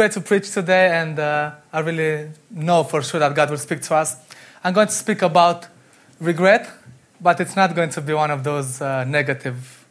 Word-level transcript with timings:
great 0.00 0.12
to 0.12 0.20
preach 0.22 0.50
today, 0.50 0.98
and 0.98 1.18
uh, 1.18 1.50
I 1.70 1.80
really 1.80 2.30
know 2.50 2.84
for 2.84 3.02
sure 3.02 3.20
that 3.20 3.34
God 3.34 3.50
will 3.50 3.58
speak 3.58 3.82
to 3.82 3.96
us. 3.96 4.16
I'm 4.64 4.72
going 4.72 4.86
to 4.86 4.94
speak 4.94 5.20
about 5.20 5.66
regret, 6.18 6.70
but 7.20 7.38
it's 7.38 7.54
not 7.54 7.74
going 7.74 7.90
to 7.90 8.00
be 8.00 8.14
one 8.14 8.30
of 8.30 8.42
those 8.42 8.80
uh, 8.80 9.04
negative 9.04 9.84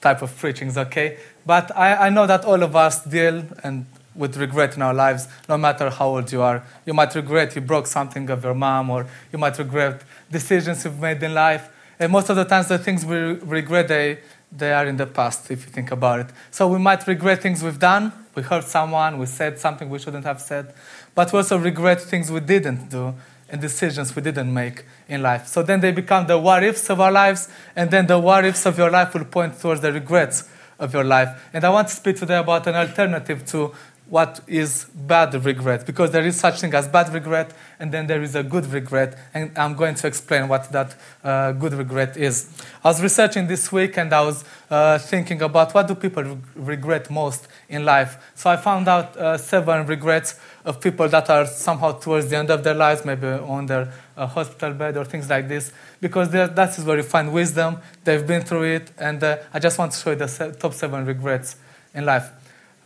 type 0.00 0.22
of 0.22 0.36
preachings, 0.36 0.76
okay? 0.76 1.18
But 1.46 1.70
I, 1.76 2.06
I 2.06 2.10
know 2.10 2.26
that 2.26 2.44
all 2.44 2.64
of 2.64 2.74
us 2.74 3.04
deal 3.04 3.44
and 3.62 3.86
with 4.16 4.36
regret 4.38 4.74
in 4.74 4.82
our 4.82 4.92
lives, 4.92 5.28
no 5.48 5.56
matter 5.56 5.88
how 5.88 6.08
old 6.08 6.32
you 6.32 6.42
are. 6.42 6.64
You 6.84 6.92
might 6.92 7.14
regret 7.14 7.54
you 7.54 7.60
broke 7.60 7.86
something 7.86 8.28
of 8.30 8.42
your 8.42 8.54
mom, 8.54 8.90
or 8.90 9.06
you 9.32 9.38
might 9.38 9.56
regret 9.56 10.02
decisions 10.32 10.84
you've 10.84 10.98
made 10.98 11.22
in 11.22 11.32
life. 11.32 11.68
And 12.00 12.10
most 12.10 12.28
of 12.28 12.34
the 12.34 12.44
times, 12.44 12.66
the 12.66 12.78
things 12.78 13.06
we 13.06 13.18
regret, 13.58 13.86
they, 13.86 14.18
they 14.50 14.72
are 14.72 14.84
in 14.84 14.96
the 14.96 15.06
past, 15.06 15.48
if 15.52 15.64
you 15.64 15.70
think 15.70 15.92
about 15.92 16.18
it. 16.18 16.26
So 16.50 16.66
we 16.66 16.80
might 16.80 17.06
regret 17.06 17.40
things 17.40 17.62
we've 17.62 17.78
done, 17.78 18.12
we 18.34 18.42
hurt 18.42 18.64
someone, 18.64 19.18
we 19.18 19.26
said 19.26 19.58
something 19.58 19.88
we 19.88 19.98
shouldn't 19.98 20.24
have 20.24 20.40
said, 20.40 20.74
but 21.14 21.32
we 21.32 21.38
also 21.38 21.58
regret 21.58 22.00
things 22.00 22.30
we 22.30 22.40
didn't 22.40 22.90
do 22.90 23.14
and 23.48 23.60
decisions 23.60 24.14
we 24.16 24.22
didn't 24.22 24.52
make 24.52 24.84
in 25.08 25.22
life. 25.22 25.46
So 25.46 25.62
then 25.62 25.80
they 25.80 25.92
become 25.92 26.26
the 26.26 26.38
what 26.38 26.64
ifs 26.64 26.90
of 26.90 27.00
our 27.00 27.12
lives, 27.12 27.48
and 27.76 27.90
then 27.90 28.06
the 28.06 28.18
what 28.18 28.44
ifs 28.44 28.66
of 28.66 28.78
your 28.78 28.90
life 28.90 29.14
will 29.14 29.24
point 29.24 29.60
towards 29.60 29.80
the 29.80 29.92
regrets 29.92 30.48
of 30.78 30.92
your 30.92 31.04
life. 31.04 31.48
And 31.52 31.64
I 31.64 31.70
want 31.70 31.88
to 31.88 31.94
speak 31.94 32.16
today 32.16 32.38
about 32.38 32.66
an 32.66 32.74
alternative 32.74 33.46
to 33.46 33.72
what 34.06 34.40
is 34.46 34.84
bad 34.94 35.34
regret 35.46 35.86
because 35.86 36.10
there 36.10 36.26
is 36.26 36.38
such 36.38 36.60
thing 36.60 36.74
as 36.74 36.86
bad 36.86 37.12
regret 37.14 37.54
and 37.80 37.90
then 37.90 38.06
there 38.06 38.22
is 38.22 38.34
a 38.34 38.42
good 38.42 38.66
regret 38.66 39.18
and 39.32 39.56
i'm 39.56 39.74
going 39.74 39.94
to 39.94 40.06
explain 40.06 40.46
what 40.46 40.70
that 40.72 40.94
uh, 41.22 41.52
good 41.52 41.72
regret 41.72 42.16
is. 42.16 42.50
I 42.84 42.88
was 42.88 43.02
researching 43.02 43.46
this 43.46 43.72
week 43.72 43.96
and 43.96 44.12
i 44.12 44.20
was 44.20 44.44
uh, 44.70 44.98
thinking 44.98 45.40
about 45.40 45.72
what 45.74 45.88
do 45.88 45.94
people 45.94 46.22
re- 46.22 46.36
regret 46.54 47.10
most 47.10 47.48
in 47.68 47.84
life. 47.84 48.18
So 48.34 48.50
i 48.50 48.56
found 48.56 48.88
out 48.88 49.16
uh, 49.16 49.38
seven 49.38 49.86
regrets 49.86 50.38
of 50.66 50.82
people 50.82 51.08
that 51.08 51.30
are 51.30 51.46
somehow 51.46 51.92
towards 51.92 52.28
the 52.28 52.36
end 52.36 52.50
of 52.50 52.62
their 52.62 52.74
lives 52.74 53.06
maybe 53.06 53.26
on 53.26 53.66
their 53.66 53.90
uh, 54.18 54.26
hospital 54.26 54.74
bed 54.74 54.98
or 54.98 55.04
things 55.06 55.30
like 55.30 55.48
this 55.48 55.72
because 56.02 56.30
that 56.30 56.78
is 56.78 56.84
where 56.84 56.98
you 56.98 57.02
find 57.02 57.32
wisdom. 57.32 57.78
They've 58.04 58.26
been 58.26 58.42
through 58.42 58.64
it 58.64 58.90
and 58.98 59.22
uh, 59.24 59.38
i 59.54 59.58
just 59.58 59.78
want 59.78 59.92
to 59.92 59.98
show 59.98 60.10
you 60.10 60.16
the 60.16 60.56
top 60.60 60.74
seven 60.74 61.06
regrets 61.06 61.56
in 61.94 62.04
life. 62.04 62.30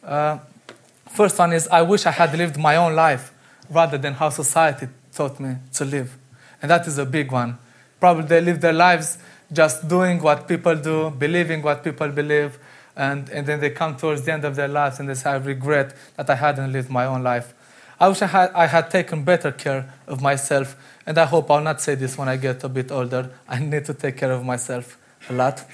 Uh, 0.04 0.38
First 1.10 1.38
one 1.38 1.52
is 1.52 1.68
I 1.68 1.82
wish 1.82 2.06
I 2.06 2.10
had 2.10 2.36
lived 2.36 2.56
my 2.56 2.76
own 2.76 2.94
life 2.94 3.32
rather 3.70 3.98
than 3.98 4.14
how 4.14 4.30
society 4.30 4.88
taught 5.12 5.40
me 5.40 5.56
to 5.74 5.84
live. 5.84 6.16
And 6.62 6.70
that 6.70 6.86
is 6.86 6.98
a 6.98 7.06
big 7.06 7.32
one. 7.32 7.58
Probably 8.00 8.26
they 8.26 8.40
live 8.40 8.60
their 8.60 8.72
lives 8.72 9.18
just 9.52 9.88
doing 9.88 10.22
what 10.22 10.46
people 10.46 10.76
do, 10.76 11.10
believing 11.10 11.62
what 11.62 11.82
people 11.82 12.08
believe, 12.08 12.58
and, 12.96 13.28
and 13.30 13.46
then 13.46 13.60
they 13.60 13.70
come 13.70 13.96
towards 13.96 14.22
the 14.22 14.32
end 14.32 14.44
of 14.44 14.56
their 14.56 14.68
lives 14.68 15.00
and 15.00 15.08
they 15.08 15.14
say, 15.14 15.30
I 15.30 15.36
regret 15.36 15.94
that 16.16 16.28
I 16.28 16.34
hadn't 16.34 16.72
lived 16.72 16.90
my 16.90 17.06
own 17.06 17.22
life. 17.22 17.54
I 18.00 18.08
wish 18.08 18.22
I 18.22 18.26
had, 18.26 18.50
I 18.52 18.66
had 18.66 18.90
taken 18.90 19.24
better 19.24 19.50
care 19.50 19.92
of 20.06 20.20
myself, 20.20 20.76
and 21.06 21.18
I 21.18 21.24
hope 21.24 21.50
I'll 21.50 21.60
not 21.60 21.80
say 21.80 21.94
this 21.94 22.16
when 22.16 22.28
I 22.28 22.36
get 22.36 22.62
a 22.62 22.68
bit 22.68 22.92
older. 22.92 23.30
I 23.48 23.58
need 23.58 23.84
to 23.86 23.94
take 23.94 24.16
care 24.16 24.30
of 24.30 24.44
myself 24.44 24.98
a 25.28 25.32
lot. 25.32 25.64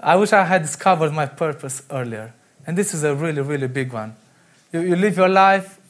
I 0.00 0.16
wish 0.16 0.32
I 0.32 0.44
had 0.44 0.62
discovered 0.62 1.12
my 1.12 1.26
purpose 1.26 1.82
earlier. 1.90 2.32
And 2.66 2.76
this 2.76 2.94
is 2.94 3.04
a 3.04 3.14
really, 3.14 3.42
really 3.42 3.68
big 3.68 3.92
one. 3.92 4.16
You, 4.70 4.80
you 4.80 4.96
live 4.96 5.16
your 5.16 5.30
life, 5.30 5.80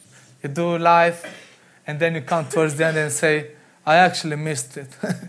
you 0.43 0.49
do 0.49 0.79
life, 0.79 1.27
and 1.85 1.99
then 1.99 2.15
you 2.15 2.21
come 2.21 2.47
towards 2.47 2.77
the 2.77 2.87
end 2.87 2.97
and 2.97 3.11
say, 3.11 3.51
I 3.85 3.97
actually 3.97 4.37
missed 4.37 4.77
it. 4.77 4.89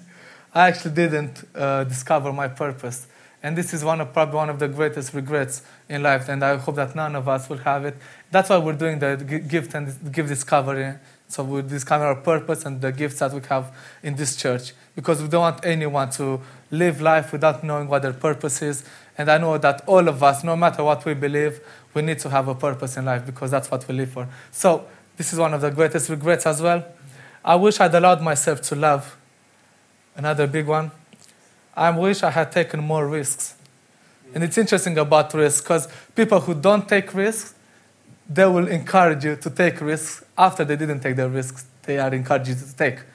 I 0.53 0.67
actually 0.67 0.93
didn't 0.93 1.43
uh, 1.55 1.83
discover 1.85 2.31
my 2.31 2.47
purpose. 2.47 3.07
And 3.41 3.57
this 3.57 3.73
is 3.73 3.83
one 3.83 4.01
of 4.01 4.13
probably 4.13 4.35
one 4.35 4.49
of 4.49 4.59
the 4.59 4.67
greatest 4.67 5.13
regrets 5.13 5.63
in 5.87 6.03
life, 6.03 6.27
and 6.27 6.43
I 6.43 6.57
hope 6.57 6.75
that 6.75 6.93
none 6.95 7.15
of 7.15 7.27
us 7.27 7.49
will 7.49 7.57
have 7.59 7.85
it. 7.85 7.95
That's 8.29 8.49
why 8.49 8.57
we're 8.57 8.73
doing 8.73 8.99
the 8.99 9.15
gift 9.15 9.73
and 9.73 10.11
gift 10.11 10.29
discovery. 10.29 10.95
So 11.29 11.43
we 11.43 11.61
discover 11.61 12.05
our 12.05 12.15
purpose 12.15 12.65
and 12.65 12.81
the 12.81 12.91
gifts 12.91 13.19
that 13.19 13.31
we 13.31 13.39
have 13.49 13.73
in 14.03 14.15
this 14.15 14.35
church, 14.35 14.73
because 14.95 15.21
we 15.21 15.27
don't 15.29 15.41
want 15.41 15.65
anyone 15.65 16.09
to 16.11 16.41
live 16.69 17.01
life 17.01 17.31
without 17.31 17.63
knowing 17.63 17.87
what 17.87 18.01
their 18.01 18.13
purpose 18.13 18.61
is. 18.61 18.83
And 19.17 19.29
I 19.29 19.37
know 19.37 19.57
that 19.57 19.83
all 19.85 20.07
of 20.07 20.21
us, 20.21 20.43
no 20.43 20.55
matter 20.55 20.83
what 20.83 21.05
we 21.05 21.13
believe, 21.13 21.61
we 21.93 22.01
need 22.01 22.19
to 22.19 22.29
have 22.29 22.47
a 22.47 22.55
purpose 22.55 22.97
in 22.97 23.05
life 23.05 23.25
because 23.25 23.51
that's 23.51 23.69
what 23.71 23.87
we 23.87 23.95
live 23.95 24.11
for. 24.11 24.27
So, 24.51 24.85
this 25.17 25.33
is 25.33 25.39
one 25.39 25.53
of 25.53 25.61
the 25.61 25.69
greatest 25.69 26.09
regrets 26.09 26.45
as 26.45 26.61
well. 26.61 26.85
I 27.43 27.55
wish 27.55 27.79
I'd 27.79 27.93
allowed 27.93 28.21
myself 28.21 28.61
to 28.63 28.75
love. 28.75 29.17
Another 30.15 30.47
big 30.47 30.67
one. 30.67 30.91
I 31.75 31.89
wish 31.91 32.23
I 32.23 32.29
had 32.29 32.51
taken 32.51 32.81
more 32.81 33.07
risks. 33.07 33.55
And 34.33 34.43
it's 34.43 34.57
interesting 34.57 34.97
about 34.97 35.33
risks 35.33 35.61
because 35.61 35.87
people 36.15 36.39
who 36.41 36.53
don't 36.53 36.87
take 36.87 37.13
risks, 37.13 37.55
they 38.29 38.45
will 38.45 38.67
encourage 38.67 39.25
you 39.25 39.35
to 39.37 39.49
take 39.49 39.81
risks 39.81 40.23
after 40.37 40.63
they 40.63 40.75
didn't 40.75 40.99
take 40.99 41.15
the 41.15 41.27
risks 41.27 41.65
they 41.83 41.97
are 41.97 42.13
encouraged 42.13 42.59
to 42.59 42.75
take. 42.75 42.99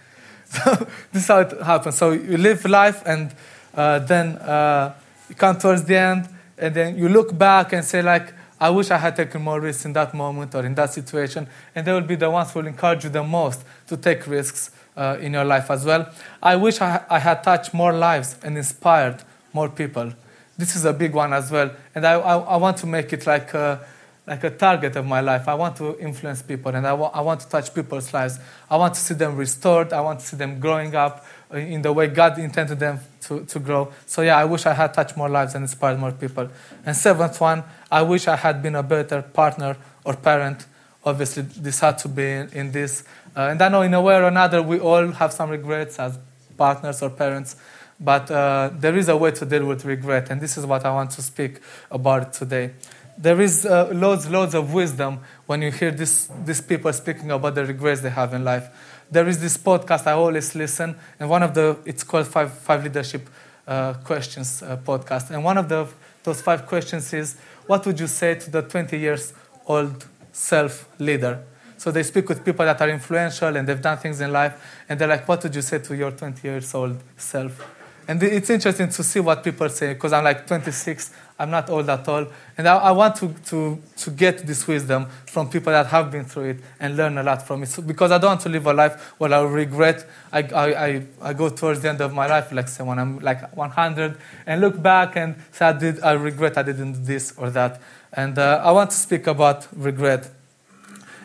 So 0.47 0.75
this 1.13 1.23
is 1.23 1.29
how 1.29 1.41
it 1.41 1.61
happens. 1.63 1.97
So 1.97 2.13
you 2.13 2.37
live 2.37 2.65
life 2.65 3.03
and 3.07 3.35
uh, 3.75 3.99
then 4.01 4.37
uh, 4.39 4.95
you 5.29 5.35
come 5.35 5.59
towards 5.59 5.85
the 5.85 5.97
end 5.97 6.29
and 6.59 6.75
then 6.75 6.99
you 6.99 7.09
look 7.09 7.37
back 7.37 7.73
and 7.73 7.85
say 7.85 8.03
like, 8.03 8.33
I 8.61 8.71
wish 8.71 8.91
I 8.91 8.99
had 8.99 9.17
taken 9.17 9.43
more 9.43 9.61
risks 9.61 9.85
in 9.85 9.93
that 9.95 10.15
moment 10.15 10.55
or 10.55 10.65
in 10.65 10.75
that 10.75 10.93
situation. 10.93 11.49
And 11.75 11.87
they 11.87 11.93
will 11.93 12.01
be 12.01 12.17
the 12.17 12.31
ones 12.31 12.53
who 12.53 12.61
will 12.61 12.67
encourage 12.67 13.05
you 13.05 13.11
the 13.11 13.23
most 13.23 13.65
to 13.89 13.97
take 13.97 14.27
risks 14.27 14.71
uh, 14.97 15.19
in 15.21 15.33
your 15.33 15.45
life 15.45 15.71
as 15.71 15.85
well. 15.85 16.09
I 16.43 16.57
wish 16.57 16.81
I, 16.81 17.05
I, 17.11 17.19
had 17.19 17.43
touched 17.43 17.75
more 17.75 17.93
lives 17.93 18.37
and 18.43 18.57
inspired 18.57 19.23
more 19.53 19.69
people. 19.69 20.13
This 20.57 20.77
is 20.77 20.85
a 20.85 20.93
big 20.93 21.15
one 21.15 21.33
as 21.33 21.51
well. 21.51 21.73
And 21.95 22.07
I, 22.07 22.13
I, 22.13 22.37
I 22.39 22.57
want 22.57 22.77
to 22.79 22.87
make 22.87 23.13
it 23.13 23.27
like 23.27 23.55
a, 23.55 23.85
like 24.27 24.45
a 24.45 24.51
target 24.51 24.95
of 24.95 25.05
my 25.05 25.21
life. 25.21 25.49
I 25.49 25.55
want 25.55 25.77
to 25.77 25.99
influence 25.99 26.43
people 26.43 26.75
and 26.75 26.87
I, 26.87 26.95
I 26.95 27.21
want 27.21 27.41
to 27.41 27.49
touch 27.49 27.75
people's 27.75 28.15
lives. 28.15 28.39
I 28.71 28.77
want 28.77 28.95
to 28.95 29.01
see 29.01 29.15
them 29.15 29.37
restored. 29.37 29.93
I 29.93 30.01
want 30.01 30.21
to 30.21 30.27
see 30.27 30.37
them 30.37 30.61
growing 30.61 30.95
up 30.95 31.27
in 31.55 31.83
the 31.83 31.93
way 31.93 32.09
God 32.09 32.39
intended 32.39 32.79
them 32.79 33.01
to, 33.23 33.45
to 33.45 33.59
grow. 33.59 33.93
So, 34.07 34.23
yeah, 34.23 34.39
I 34.39 34.45
wish 34.45 34.67
I 34.67 34.75
had 34.75 34.93
touched 34.93 35.17
more 35.17 35.29
lives 35.29 35.55
and 35.55 35.63
inspired 35.63 35.99
more 35.99 36.13
people. 36.13 36.49
And 36.85 36.97
seventh 36.97 37.41
one, 37.41 37.65
I 37.91 38.03
wish 38.03 38.29
I 38.29 38.37
had 38.37 38.63
been 38.63 38.75
a 38.75 38.83
better 38.83 39.23
partner 39.23 39.77
or 40.05 40.15
parent. 40.15 40.67
Obviously, 41.05 41.43
this 41.43 41.81
had 41.81 41.99
to 41.99 42.09
be 42.09 42.25
in, 42.25 42.49
in 42.51 42.73
this. 42.73 43.05
Uh, 43.37 43.49
and 43.51 43.63
I 43.63 43.69
know, 43.69 43.83
in 43.83 43.95
a 43.95 44.01
way 44.01 44.15
or 44.15 44.25
another, 44.25 44.63
we 44.63 44.79
all 44.79 45.09
have 45.13 45.33
some 45.33 45.51
regrets 45.51 45.99
as 45.99 46.19
partners 46.57 47.03
or 47.03 47.11
parents. 47.11 47.57
But 48.01 48.31
uh, 48.31 48.71
there 48.73 48.97
is 48.97 49.09
a 49.09 49.17
way 49.17 49.31
to 49.33 49.47
deal 49.47 49.65
with 49.67 49.85
regret, 49.85 50.31
and 50.31 50.41
this 50.41 50.57
is 50.57 50.67
what 50.67 50.85
I 50.85 50.93
want 50.93 51.13
to 51.13 51.23
speak 51.23 51.61
about 51.91 52.33
today. 52.33 52.73
There 53.17 53.41
is 53.41 53.65
uh, 53.65 53.91
loads, 53.93 54.29
loads 54.29 54.55
of 54.55 54.75
wisdom 54.75 55.21
when 55.47 55.63
you 55.63 55.71
hear 55.71 55.93
this, 55.93 56.29
these 56.45 56.61
people 56.61 56.93
speaking 56.93 57.31
about 57.31 57.55
the 57.55 57.65
regrets 57.65 58.01
they 58.01 58.11
have 58.11 58.35
in 58.35 58.43
life 58.43 58.69
there 59.11 59.29
is 59.29 59.41
this 59.41 59.57
podcast 59.57 60.07
I 60.07 60.13
always 60.13 60.55
listen, 60.55 60.97
and 61.19 61.31
one 61.31 61.43
of 61.43 61.55
the 61.55 61.79
it's 61.85 62.03
called 62.03 62.27
Five 62.27 62.53
Five 62.53 62.83
Leadership 62.85 63.29
uh, 63.67 63.95
Questions 64.05 64.63
uh, 64.63 64.77
podcast, 64.77 65.31
and 65.31 65.45
one 65.45 65.59
of 65.59 65.69
the 65.69 65.87
those 66.25 66.41
five 66.41 66.67
questions 66.67 67.13
is, 67.13 67.37
what 67.67 67.85
would 67.87 68.01
you 68.01 68.07
say 68.07 68.35
to 68.35 68.51
the 68.51 68.63
20 68.63 68.99
years 68.99 69.35
old 69.67 70.07
self 70.33 70.89
leader? 70.99 71.43
So 71.77 71.91
they 71.91 72.03
speak 72.03 72.29
with 72.31 72.45
people 72.45 72.65
that 72.65 72.81
are 72.81 72.89
influential 72.89 73.55
and 73.55 73.69
they've 73.69 73.81
done 73.81 73.99
things 73.99 74.21
in 74.21 74.33
life, 74.33 74.83
and 74.89 74.99
they're 74.99 75.09
like, 75.09 75.29
what 75.29 75.43
would 75.43 75.55
you 75.55 75.63
say 75.63 75.79
to 75.79 75.95
your 75.95 76.11
20 76.11 76.49
years 76.49 76.75
old 76.75 76.97
self? 77.17 77.63
And 78.07 78.23
it's 78.23 78.51
interesting 78.51 78.91
to 78.91 79.03
see 79.03 79.21
what 79.21 79.43
people 79.43 79.69
say 79.71 79.95
because 79.95 80.13
I'm 80.13 80.25
like 80.25 80.47
26, 80.47 81.11
I'm 81.39 81.51
not 81.51 81.71
old 81.71 81.89
at 81.89 82.07
all. 82.07 82.27
And 82.59 82.69
I, 82.69 82.77
I, 82.77 82.91
want 82.91 83.17
to, 83.17 83.35
to, 83.47 83.81
to 83.97 84.11
get 84.11 84.47
this 84.47 84.67
wisdom 84.67 85.07
from 85.27 85.49
people 85.49 85.73
that 85.73 85.87
have 85.87 86.11
been 86.11 86.25
through 86.25 86.51
it 86.51 86.61
and 86.79 86.97
learn 86.97 87.17
a 87.17 87.23
lot 87.23 87.47
from 87.47 87.63
it. 87.63 87.69
So, 87.69 87.81
because 87.81 88.11
I 88.11 88.19
don't 88.19 88.31
want 88.31 88.41
to 88.43 88.51
live 88.51 88.67
a 88.67 88.75
life 88.75 89.15
where 89.19 89.33
I 89.33 89.41
regret. 89.43 90.07
I, 90.31 90.43
I, 90.43 90.87
I, 90.87 91.07
I, 91.23 91.33
go 91.33 91.49
towards 91.49 91.81
the 91.81 91.89
end 91.89 92.03
of 92.03 92.13
my 92.13 92.27
life, 92.27 92.53
like 92.53 92.69
say 92.69 92.85
when 92.85 92.99
I'm 92.99 93.21
like 93.21 93.57
100, 93.57 94.19
and 94.47 94.61
look 94.61 94.81
back 94.83 95.17
and 95.17 95.37
say, 95.51 95.67
I, 95.67 95.73
did, 95.73 96.03
I 96.03 96.13
regret 96.13 96.59
I 96.59 96.63
didn't 96.63 96.93
do 96.93 96.99
this 97.01 97.33
or 97.39 97.49
that. 97.51 97.81
And 98.13 98.39
uh, 98.39 98.61
I 98.63 98.71
want 98.73 98.91
to 98.91 98.97
speak 98.97 99.27
about 99.27 99.67
regret. 99.75 100.31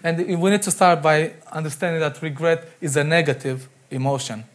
And 0.01 0.41
we 0.41 0.49
need 0.49 0.61
to 0.61 0.71
start 0.71 1.01
by 1.01 1.33
understanding 1.51 1.99
that 1.99 2.21
regret 2.21 2.69
is 2.79 2.95
a 2.95 3.03
negative 3.03 3.67
emotion 3.91 4.45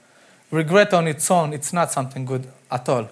regret 0.51 0.93
on 0.95 1.09
its 1.09 1.31
own, 1.31 1.53
it's 1.53 1.73
not 1.73 1.91
something 1.91 2.25
good 2.25 2.47
at 2.71 2.89
all. 2.89 3.09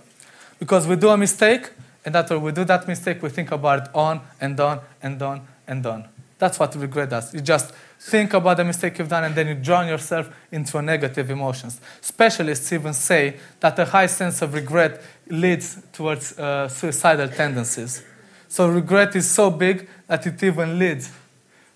Because 0.59 0.87
we 0.87 0.97
do 0.97 1.09
a 1.09 1.17
mistake, 1.17 1.71
And 2.05 2.17
after 2.17 2.39
we 2.39 2.53
do 2.53 2.65
that 2.65 2.89
mistake, 2.89 3.23
we 3.23 3.29
think 3.29 3.53
about 3.53 3.87
it 3.87 3.95
on 3.95 4.21
and 4.41 4.59
on 4.59 4.81
and 5.03 5.23
on 5.23 5.47
and 5.67 5.87
on. 5.87 6.09
That's 6.39 6.59
what 6.59 6.75
regret 6.75 7.11
does. 7.11 7.33
You 7.33 7.41
just 7.41 7.73
think 8.01 8.35
about 8.35 8.57
the 8.57 8.65
mistake 8.65 8.99
you've 8.99 9.09
done 9.09 9.23
and 9.23 9.35
then 9.35 9.47
you 9.47 9.55
drown 9.55 9.87
yourself 9.87 10.29
into 10.51 10.83
negative 10.83 11.31
emotions. 11.31 11.81
Specialists 12.01 12.73
even 12.73 12.93
say 12.93 13.37
that 13.61 13.79
a 13.79 13.85
high 13.85 14.07
sense 14.07 14.43
of 14.43 14.55
regret 14.55 15.01
leads 15.29 15.81
towards 15.93 16.37
uh, 16.37 16.69
suicidal 16.69 17.29
tendencies. 17.29 18.03
So 18.49 18.69
regret 18.69 19.15
is 19.15 19.31
so 19.31 19.51
big 19.51 19.89
that 20.09 20.27
it 20.27 20.43
even 20.43 20.79
leads 20.79 21.13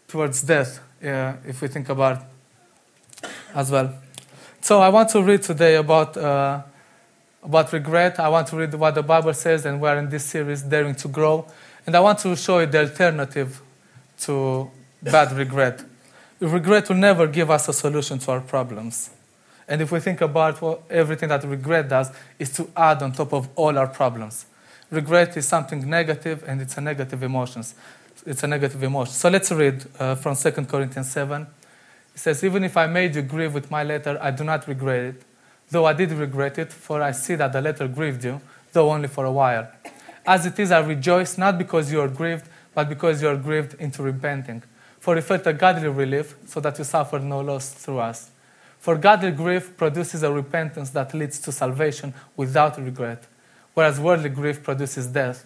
towards 0.09 0.43
death, 0.43 0.81
uh, 1.03 1.35
if 1.47 1.63
we 1.63 1.69
think 1.69 1.89
about 1.89 2.19
it 3.23 3.29
as 3.55 3.71
well. 3.71 3.95
So 4.67 4.81
I 4.81 4.89
want 4.89 5.11
to 5.11 5.23
read 5.23 5.45
today 5.45 5.77
about, 5.77 6.17
uh, 6.17 6.61
about 7.41 7.73
regret. 7.73 8.19
I 8.19 8.29
want 8.29 8.49
to 8.49 8.57
read 8.57 8.75
what 8.75 8.97
the 8.97 9.03
Bible 9.05 9.33
says, 9.33 9.65
and 9.65 9.81
we're 9.81 9.97
in 9.97 10.11
this 10.11 10.25
series, 10.25 10.63
Daring 10.63 10.97
to 10.97 11.07
Grow. 11.07 11.47
And 11.87 11.95
I 11.95 12.01
want 12.01 12.19
to 12.19 12.35
show 12.35 12.59
you 12.59 12.67
the 12.67 12.81
alternative 12.81 13.63
to 14.23 14.69
bad 15.01 15.31
regret. 15.37 15.85
Regret 16.41 16.89
will 16.89 16.97
never 16.97 17.29
give 17.29 17.49
us 17.49 17.69
a 17.69 17.73
solution 17.73 18.19
to 18.19 18.33
our 18.33 18.41
problems. 18.41 19.11
And 19.69 19.81
if 19.83 19.93
we 19.93 20.01
think 20.01 20.21
about 20.21 20.61
what, 20.61 20.83
everything 20.91 21.29
that 21.29 21.45
regret 21.45 21.89
does, 21.89 22.11
is 22.37 22.51
to 22.55 22.69
add 22.77 23.05
on 23.05 23.13
top 23.13 23.33
of 23.35 23.49
all 23.55 23.79
our 23.79 23.87
problems. 23.87 24.47
Regret 24.91 25.37
is 25.37 25.47
something 25.47 25.89
negative, 25.89 26.43
and 26.45 26.61
it's 26.61 26.77
a 26.77 26.81
negative 26.81 27.23
emotion. 27.23 27.63
It's 28.27 28.43
a 28.43 28.49
negative 28.49 28.83
emotion. 28.83 29.15
So 29.15 29.29
let's 29.29 29.53
read 29.53 29.85
uh, 30.01 30.17
from 30.17 30.35
2 30.35 30.51
Corinthians 30.65 31.09
7. 31.13 31.47
It 32.17 32.21
says, 32.21 32.43
Even 32.43 32.65
if 32.65 32.79
I 32.79 32.87
made 32.87 33.15
you 33.15 33.21
grieve 33.21 33.53
with 33.53 33.71
my 33.71 33.85
letter, 33.85 34.19
I 34.23 34.31
do 34.31 34.43
not 34.43 34.67
regret 34.67 35.05
it, 35.05 35.23
though 35.71 35.85
I 35.85 35.93
did 35.93 36.13
regret 36.13 36.57
it, 36.57 36.73
for 36.73 37.03
I 37.03 37.13
see 37.13 37.35
that 37.35 37.53
the 37.53 37.61
letter 37.61 37.87
grieved 37.87 38.25
you, 38.25 38.41
though 38.73 38.91
only 38.91 39.09
for 39.09 39.27
a 39.27 39.31
while. 39.31 39.69
As 40.27 40.47
it 40.47 40.59
is, 40.59 40.73
I 40.73 40.81
rejoice, 40.81 41.37
not 41.37 41.59
because 41.59 41.93
you 41.93 42.01
are 42.01 42.09
grieved, 42.09 42.47
but 42.75 42.89
because 42.89 43.21
you 43.21 43.29
are 43.29 43.37
grieved 43.37 43.75
into 43.75 44.03
repenting. 44.03 44.63
For 44.99 45.15
you 45.15 45.21
felt 45.21 45.47
a 45.47 45.53
godly 45.53 45.89
relief, 45.89 46.37
so 46.47 46.59
that 46.61 46.79
you 46.79 46.85
suffered 46.85 47.23
no 47.23 47.41
loss 47.41 47.75
through 47.75 47.99
us. 47.99 48.31
For 48.79 48.97
godly 48.97 49.33
grief 49.33 49.77
produces 49.77 50.23
a 50.23 50.33
repentance 50.33 50.89
that 50.91 51.13
leads 51.13 51.39
to 51.41 51.53
salvation 51.53 52.15
without 52.35 52.79
regret, 52.79 53.25
whereas 53.75 54.01
worldly 54.01 54.31
grief 54.31 54.63
produces 54.63 55.07
death. 55.07 55.45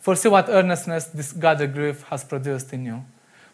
For 0.00 0.16
see 0.16 0.28
what 0.28 0.48
earnestness 0.48 1.04
this 1.04 1.30
godly 1.30 1.68
grief 1.68 2.02
has 2.10 2.24
produced 2.24 2.72
in 2.72 2.86
you, 2.86 3.04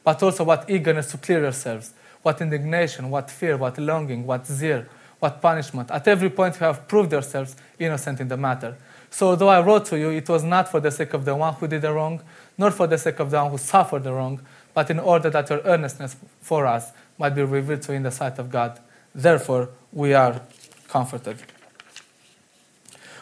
but 0.02 0.22
also 0.22 0.44
what 0.44 0.70
eagerness 0.70 1.10
to 1.10 1.18
clear 1.18 1.42
yourselves, 1.42 1.92
what 2.28 2.42
indignation, 2.42 3.08
what 3.08 3.30
fear, 3.30 3.56
what 3.56 3.78
longing, 3.78 4.26
what 4.26 4.46
zeal, 4.46 4.84
what 5.18 5.40
punishment. 5.40 5.90
At 5.90 6.06
every 6.06 6.28
point 6.28 6.56
you 6.60 6.66
have 6.66 6.86
proved 6.86 7.10
yourselves 7.10 7.56
innocent 7.78 8.20
in 8.20 8.28
the 8.28 8.36
matter. 8.36 8.76
So, 9.08 9.34
though 9.34 9.48
I 9.48 9.62
wrote 9.62 9.86
to 9.86 9.98
you, 9.98 10.10
it 10.10 10.28
was 10.28 10.44
not 10.44 10.70
for 10.70 10.78
the 10.78 10.90
sake 10.90 11.14
of 11.14 11.24
the 11.24 11.34
one 11.34 11.54
who 11.54 11.66
did 11.66 11.80
the 11.80 11.90
wrong, 11.90 12.20
nor 12.58 12.70
for 12.70 12.86
the 12.86 12.98
sake 12.98 13.18
of 13.18 13.30
the 13.30 13.38
one 13.42 13.50
who 13.50 13.56
suffered 13.56 14.04
the 14.04 14.12
wrong, 14.12 14.42
but 14.74 14.90
in 14.90 14.98
order 14.98 15.30
that 15.30 15.48
your 15.48 15.60
earnestness 15.64 16.16
for 16.42 16.66
us 16.66 16.92
might 17.16 17.34
be 17.34 17.42
revealed 17.42 17.80
to 17.80 17.92
you 17.92 17.96
in 17.96 18.02
the 18.02 18.10
sight 18.10 18.38
of 18.38 18.50
God. 18.50 18.78
Therefore, 19.14 19.70
we 19.90 20.12
are 20.12 20.42
comforted. 20.86 21.38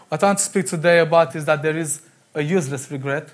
What 0.08 0.20
I 0.20 0.26
want 0.26 0.38
to 0.38 0.44
speak 0.44 0.66
today 0.66 0.98
about 0.98 1.36
is 1.36 1.44
that 1.44 1.62
there 1.62 1.78
is 1.78 2.02
a 2.34 2.42
useless 2.42 2.90
regret, 2.90 3.28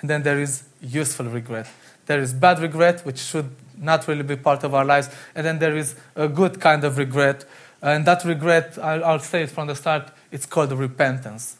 and 0.00 0.08
then 0.08 0.22
there 0.22 0.40
is 0.40 0.62
useful 0.80 1.26
regret. 1.26 1.66
There 2.06 2.20
is 2.20 2.32
bad 2.32 2.60
regret, 2.60 3.04
which 3.04 3.18
should 3.18 3.50
not 3.78 4.08
really 4.08 4.22
be 4.22 4.36
part 4.36 4.64
of 4.64 4.74
our 4.74 4.84
lives, 4.84 5.10
and 5.34 5.46
then 5.46 5.58
there 5.58 5.76
is 5.76 5.96
a 6.14 6.28
good 6.28 6.60
kind 6.60 6.84
of 6.84 6.98
regret. 6.98 7.44
And 7.82 8.06
that 8.06 8.24
regret, 8.24 8.78
I'll, 8.78 9.18
say 9.18 9.42
it 9.42 9.50
from 9.50 9.68
the 9.68 9.74
start, 9.74 10.10
it's 10.30 10.46
called 10.46 10.72
repentance. 10.72 11.56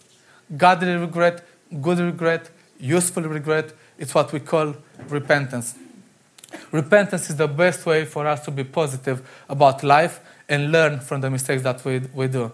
Godly 0.57 0.95
regret, 0.95 1.47
good 1.81 1.99
regret, 1.99 2.51
useful 2.79 3.23
regret, 3.25 3.73
it's 3.99 4.15
what 4.15 4.33
we 4.33 4.41
call 4.41 4.77
repentance. 5.09 5.75
Repentance 6.71 7.31
is 7.31 7.37
the 7.37 7.49
best 7.49 7.85
way 7.87 8.05
for 8.05 8.27
us 8.27 8.45
to 8.45 8.51
be 8.51 8.65
positive 8.65 9.29
about 9.49 9.83
life 9.83 10.21
and 10.49 10.73
learn 10.73 11.01
from 11.01 11.21
the 11.21 11.31
mistakes 11.31 11.63
that 11.63 11.85
we, 11.85 11.99
we 12.15 12.29
do. 12.29 12.53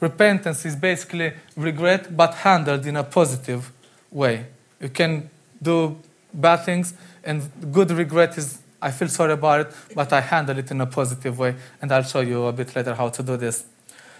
Repentance 0.00 0.64
is 0.64 0.76
basically 0.76 1.32
regret, 1.56 2.16
but 2.16 2.34
handled 2.34 2.86
in 2.86 2.96
a 2.96 3.04
positive 3.04 3.72
way. 4.10 4.46
You 4.80 4.88
can 4.88 5.30
do 5.60 5.96
bad 6.32 6.64
things, 6.64 6.94
and 7.22 7.50
good 7.72 7.90
regret 7.90 8.36
is 8.36 8.58
I 8.82 8.90
feel 8.90 9.08
sorry 9.08 9.32
about 9.32 9.60
it, 9.60 9.74
but 9.94 10.12
I 10.12 10.20
handle 10.20 10.58
it 10.58 10.70
in 10.72 10.80
a 10.80 10.86
positive 10.86 11.38
way, 11.38 11.54
and 11.80 11.92
I'll 11.92 12.02
show 12.02 12.20
you 12.20 12.46
a 12.46 12.52
bit 12.52 12.74
later 12.74 12.94
how 12.94 13.08
to 13.10 13.22
do 13.22 13.36
this. 13.36 13.64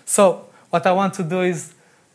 So, 0.05 0.47
what 0.71 0.87
I 0.87 0.93
want 0.93 1.15
to 1.15 1.25
do 1.25 1.41
is 1.41 1.75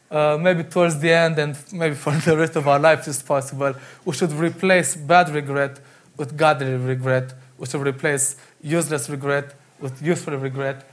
uh, 0.09 0.37
maybe 0.39 0.63
towards 0.63 0.97
the 0.99 1.11
end 1.11 1.37
and 1.37 1.57
maybe 1.73 1.95
for 1.95 2.11
the 2.13 2.37
rest 2.37 2.55
of 2.55 2.67
our 2.67 2.79
lives 2.79 3.07
if 3.07 3.25
possible, 3.25 3.75
we 4.05 4.13
should 4.13 4.31
replace 4.31 4.95
bad 4.95 5.29
regret 5.29 5.79
with 6.15 6.37
godly 6.37 6.73
regret. 6.73 7.33
We 7.57 7.65
should 7.65 7.85
replace 7.85 8.37
useless 8.61 9.09
regret 9.09 9.53
with 9.79 10.01
useful 10.01 10.37
regret, 10.37 10.85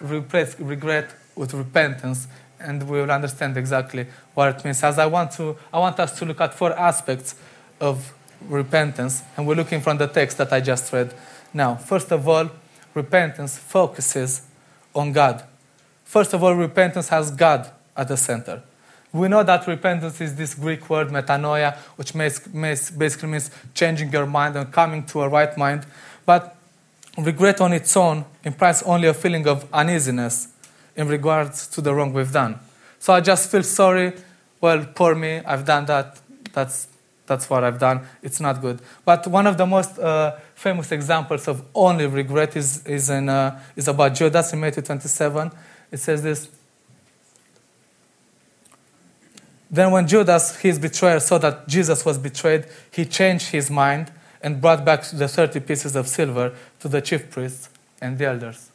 replace 0.00 0.60
regret 0.60 1.14
with 1.34 1.54
repentance, 1.54 2.28
and 2.60 2.88
we 2.88 3.00
will 3.00 3.10
understand 3.10 3.56
exactly 3.56 4.06
what 4.34 4.56
it 4.56 4.64
means. 4.64 4.82
As 4.82 4.98
I 4.98 5.06
want 5.06 5.32
to, 5.32 5.56
I 5.72 5.78
want 5.78 5.98
us 6.00 6.18
to 6.18 6.26
look 6.26 6.40
at 6.40 6.54
four 6.54 6.72
aspects 6.72 7.34
of 7.80 8.12
repentance, 8.46 9.22
and 9.36 9.46
we're 9.46 9.54
looking 9.54 9.80
from 9.80 9.98
the 9.98 10.06
text 10.06 10.38
that 10.38 10.52
I 10.52 10.60
just 10.60 10.92
read. 10.92 11.14
Now, 11.52 11.76
first 11.76 12.12
of 12.12 12.28
all, 12.28 12.50
repentance 12.94 13.56
focuses 13.58 14.42
on 14.94 15.12
God. 15.12 15.44
First 16.04 16.32
of 16.34 16.42
all, 16.42 16.54
repentance 16.54 17.08
has 17.08 17.30
God 17.30 17.70
at 17.96 18.08
the 18.08 18.16
center. 18.16 18.62
We 19.12 19.28
know 19.28 19.42
that 19.42 19.66
repentance 19.66 20.20
is 20.20 20.36
this 20.36 20.54
Greek 20.54 20.88
word 20.90 21.08
metanoia, 21.08 21.76
which 21.96 22.12
basically 22.14 23.28
means 23.28 23.50
changing 23.74 24.12
your 24.12 24.26
mind 24.26 24.56
and 24.56 24.70
coming 24.70 25.04
to 25.06 25.22
a 25.22 25.28
right 25.28 25.56
mind. 25.56 25.86
But 26.26 26.56
regret 27.16 27.60
on 27.60 27.72
its 27.72 27.96
own 27.96 28.26
implies 28.44 28.82
only 28.82 29.08
a 29.08 29.14
feeling 29.14 29.46
of 29.46 29.66
uneasiness 29.72 30.48
in 30.94 31.08
regards 31.08 31.66
to 31.68 31.80
the 31.80 31.94
wrong 31.94 32.12
we've 32.12 32.32
done. 32.32 32.58
So 32.98 33.14
I 33.14 33.20
just 33.20 33.50
feel 33.50 33.62
sorry. 33.62 34.12
Well, 34.60 34.84
poor 34.94 35.14
me, 35.14 35.40
I've 35.46 35.64
done 35.64 35.86
that. 35.86 36.20
That's, 36.52 36.88
that's 37.28 37.48
what 37.48 37.62
I've 37.62 37.78
done. 37.78 38.00
It's 38.22 38.40
not 38.40 38.60
good. 38.60 38.80
But 39.04 39.26
one 39.26 39.46
of 39.46 39.56
the 39.58 39.66
most 39.66 39.98
uh, 39.98 40.36
famous 40.54 40.90
examples 40.90 41.46
of 41.46 41.62
only 41.74 42.06
regret 42.06 42.56
is, 42.56 42.84
is, 42.86 43.10
in, 43.10 43.28
uh, 43.28 43.60
is 43.76 43.86
about 43.86 44.14
Judas 44.14 44.52
in 44.52 44.60
Matthew 44.60 44.82
27. 44.82 45.52
It 45.92 45.98
says 45.98 46.22
this 46.22 46.48
Then, 49.70 49.92
when 49.92 50.08
Judas, 50.08 50.56
his 50.56 50.78
betrayer, 50.78 51.20
saw 51.20 51.36
that 51.38 51.68
Jesus 51.68 52.04
was 52.04 52.16
betrayed, 52.16 52.64
he 52.90 53.04
changed 53.04 53.48
his 53.50 53.70
mind 53.70 54.10
and 54.42 54.60
brought 54.60 54.84
back 54.84 55.04
the 55.04 55.28
30 55.28 55.60
pieces 55.60 55.94
of 55.94 56.08
silver 56.08 56.54
to 56.80 56.88
the 56.88 57.02
chief 57.02 57.30
priests 57.30 57.68
and 58.00 58.16
the 58.16 58.26
elders. 58.26 58.70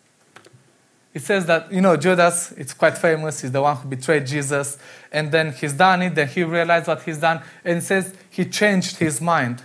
It 1.14 1.22
says 1.22 1.46
that, 1.46 1.72
you 1.72 1.82
know, 1.82 1.96
Judas, 1.96 2.54
it's 2.54 2.74
quite 2.74 2.98
famous, 2.98 3.42
he's 3.42 3.52
the 3.52 3.62
one 3.62 3.78
who 3.78 3.88
betrayed 3.88 4.26
Jesus, 4.26 4.78
and 5.12 5.32
then 5.32 5.54
he's 5.54 5.74
done 5.74 6.02
it, 6.02 6.16
then 6.16 6.28
he 6.28 6.44
realized 6.44 6.88
what 6.88 7.04
he's 7.04 7.20
done, 7.20 7.42
and 7.64 7.84
says 7.84 8.16
he 8.30 8.46
changed 8.46 8.98
his 8.98 9.22
mind. 9.22 9.62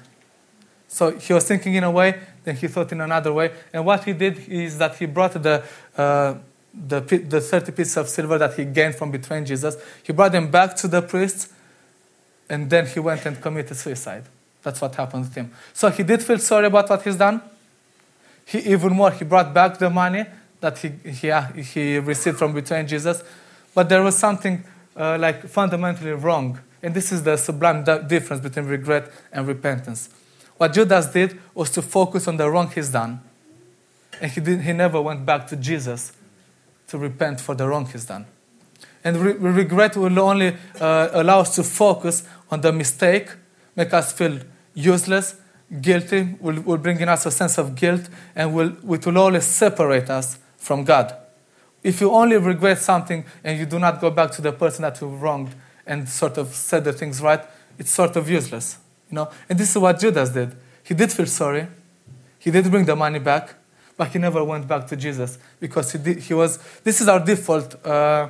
So 0.89 1.13
he 1.13 1.33
was 1.33 1.45
thinking 1.45 1.75
in 1.75 1.85
a 1.85 1.91
way, 1.91 2.21
then 2.45 2.57
he 2.57 2.69
thought 2.69 2.93
in 2.93 3.01
another 3.01 3.33
way, 3.33 3.53
and 3.73 3.85
what 3.87 4.05
he 4.05 4.13
did 4.13 4.47
is 4.49 4.77
that 4.79 4.97
he 4.97 5.07
brought 5.07 5.43
the 5.43 5.65
uh, 5.97 6.35
the, 6.87 7.01
the 7.01 7.41
30 7.41 7.73
pieces 7.73 7.97
of 7.97 8.09
silver 8.09 8.39
that 8.39 8.55
he 8.55 8.65
gained 8.65 8.95
from 8.95 9.11
betraying 9.11 9.45
Jesus, 9.45 9.77
he 10.03 10.13
brought 10.13 10.33
them 10.33 10.51
back 10.51 10.77
to 10.77 10.89
the 10.89 11.03
priests, 11.03 11.53
and 12.49 12.71
then 12.71 12.87
he 12.87 13.01
went 13.01 13.25
and 13.27 13.41
committed 13.41 13.77
suicide. 13.77 14.25
That's 14.63 14.81
what 14.81 14.95
happened 14.95 15.33
to 15.33 15.41
him. 15.41 15.53
So 15.73 15.91
he 15.91 16.03
did 16.03 16.23
feel 16.23 16.39
sorry 16.39 16.67
about 16.67 16.89
what 16.89 17.03
he's 17.03 17.17
done. 17.17 17.41
He, 18.45 18.59
even 18.73 18.93
more, 18.93 19.11
he 19.11 19.25
brought 19.25 19.53
back 19.53 19.79
the 19.79 19.91
money 19.91 20.27
that 20.61 20.79
he, 20.79 20.89
he, 21.11 21.63
he 21.63 21.99
received 21.99 22.39
from 22.39 22.53
betraying 22.53 22.87
Jesus. 22.87 23.23
But 23.75 23.89
there 23.89 24.03
was 24.03 24.17
something 24.17 24.65
uh, 24.97 25.17
like 25.19 25.47
fundamentally 25.47 26.13
wrong. 26.13 26.59
And 26.83 26.95
this 26.95 27.13
is 27.13 27.23
the 27.23 27.37
sublime 27.37 27.85
difference 27.85 28.43
between 28.43 28.67
regret 28.67 29.11
and 29.33 29.47
repentance. 29.47 30.11
What 30.57 30.73
Judas 30.75 31.07
did 31.07 31.39
was 31.55 31.71
to 31.71 31.83
focus 31.83 32.27
on 32.29 32.37
the 32.37 32.51
wrong 32.51 32.71
he's 32.71 32.91
done. 32.91 33.21
And 34.21 34.31
he, 34.31 34.41
did, 34.41 34.63
he 34.63 34.73
never 34.73 35.01
went 35.01 35.25
back 35.25 35.47
to 35.49 35.57
Jesus 35.57 36.13
to 36.89 36.99
repent 36.99 37.41
for 37.41 37.55
the 37.55 37.69
wrong 37.69 37.87
he's 37.87 38.07
done. 38.07 38.27
And 39.05 39.17
re- 39.17 39.33
regret 39.35 39.97
will 39.97 40.19
only 40.19 40.57
uh, 40.81 41.09
allow 41.13 41.41
us 41.41 41.55
to 41.55 41.63
focus 41.63 42.27
on 42.51 42.61
the 42.61 42.73
mistake, 42.73 43.29
make 43.77 43.95
us 43.95 44.13
feel 44.13 44.41
useless, 44.75 45.37
guilty, 45.81 46.37
will, 46.41 46.61
will 46.63 46.79
bring 46.79 46.99
in 47.01 47.09
us 47.09 47.27
a 47.27 47.31
sense 47.31 47.59
of 47.59 47.75
guilt, 47.75 48.09
and 48.35 48.55
will, 48.55 48.73
it 48.93 49.07
will 49.07 49.19
always 49.19 49.45
separate 49.45 50.11
us 50.11 50.39
from 50.59 50.85
God. 50.85 51.17
If 51.83 52.01
you 52.01 52.11
only 52.11 52.37
regret 52.37 52.79
something 52.79 53.25
and 53.43 53.59
you 53.59 53.65
do 53.65 53.79
not 53.79 54.01
go 54.01 54.11
back 54.11 54.33
to 54.33 54.43
the 54.43 54.53
person 54.53 54.83
that 54.83 55.01
you 55.01 55.07
wronged 55.07 55.55
and 55.87 56.09
sort 56.09 56.37
of 56.37 56.49
said 56.49 56.85
the 56.85 56.93
things 56.93 57.23
right, 57.23 57.41
it's 57.79 57.91
sort 57.91 58.17
of 58.17 58.29
useless. 58.29 58.77
You 59.11 59.15
know? 59.15 59.31
And 59.49 59.59
this 59.59 59.71
is 59.71 59.79
what 59.79 59.99
Judas 59.99 60.31
did. 60.31 60.55
He 60.83 60.95
did 60.95 61.11
feel 61.13 61.27
sorry. 61.27 61.67
He 62.39 62.51
did 62.51 62.71
bring 62.71 62.85
the 62.85 62.97
money 62.97 63.19
back, 63.19 63.55
but 63.97 64.09
he 64.09 64.19
never 64.19 64.45
went 64.45 64.69
back 64.69 64.87
to 64.89 64.97
Jesus 64.97 65.39
because 65.61 65.93
he, 65.93 65.99
did, 65.99 66.19
he 66.19 66.35
was, 66.35 66.59
this 66.85 67.01
is 67.01 67.09
our 67.09 67.21
default 67.25 67.85
uh, 67.87 68.29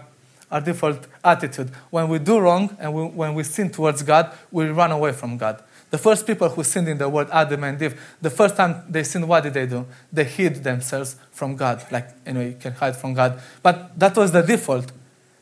our 0.51 0.61
default 0.61 1.07
attitude. 1.23 1.71
When 1.91 2.09
we 2.09 2.19
do 2.19 2.39
wrong 2.39 2.77
and 2.81 2.95
we, 2.95 3.05
when 3.05 3.35
we 3.35 3.43
sin 3.43 3.71
towards 3.71 4.03
God, 4.03 4.33
we 4.51 4.67
run 4.69 4.93
away 4.93 5.13
from 5.13 5.37
God. 5.37 5.63
The 5.91 5.99
first 5.99 6.27
people 6.27 6.49
who 6.51 6.63
sinned 6.65 6.89
in 6.89 6.99
the 6.99 7.09
world, 7.09 7.29
Adam 7.33 7.65
and 7.65 7.81
Eve, 7.81 7.99
the 8.21 8.31
first 8.31 8.57
time 8.57 8.85
they 8.89 9.03
sinned, 9.05 9.27
what 9.27 9.43
did 9.43 9.55
they 9.55 9.67
do? 9.67 9.87
They 10.13 10.25
hid 10.25 10.63
themselves 10.63 11.17
from 11.33 11.57
God. 11.57 11.85
Like, 11.91 12.11
anyway, 12.27 12.51
you 12.51 12.57
can 12.61 12.73
hide 12.75 12.97
from 12.97 13.15
God. 13.15 13.41
But 13.63 13.99
that 13.99 14.17
was 14.17 14.33
the 14.33 14.43
default. 14.43 14.93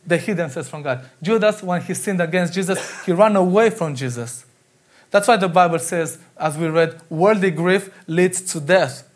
They 0.07 0.19
hid 0.19 0.37
themselves 0.37 0.69
from 0.69 0.83
God. 0.83 1.05
Judas, 1.21 1.62
when 1.65 1.83
he 1.83 1.95
sinned 1.95 2.21
against 2.21 2.55
Jesus, 2.55 3.05
he 3.05 3.12
ran 3.12 3.35
away 3.35 3.71
from 3.71 3.97
Jesus. 3.97 4.47
That's 5.11 5.26
why 5.26 5.37
the 5.37 5.49
Bible 5.49 5.81
says, 5.81 6.19
as 6.37 6.57
we 6.57 6.69
read, 6.69 7.00
worldly 7.11 7.50
grief 7.50 7.91
leads 8.07 8.41
to 8.53 8.61
death. 8.61 9.09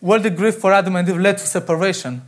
Worldly 0.00 0.30
grief 0.30 0.56
for 0.56 0.72
Adam 0.72 0.94
and 0.96 1.08
Eve 1.08 1.18
led 1.18 1.38
to 1.38 1.46
separation. 1.46 2.22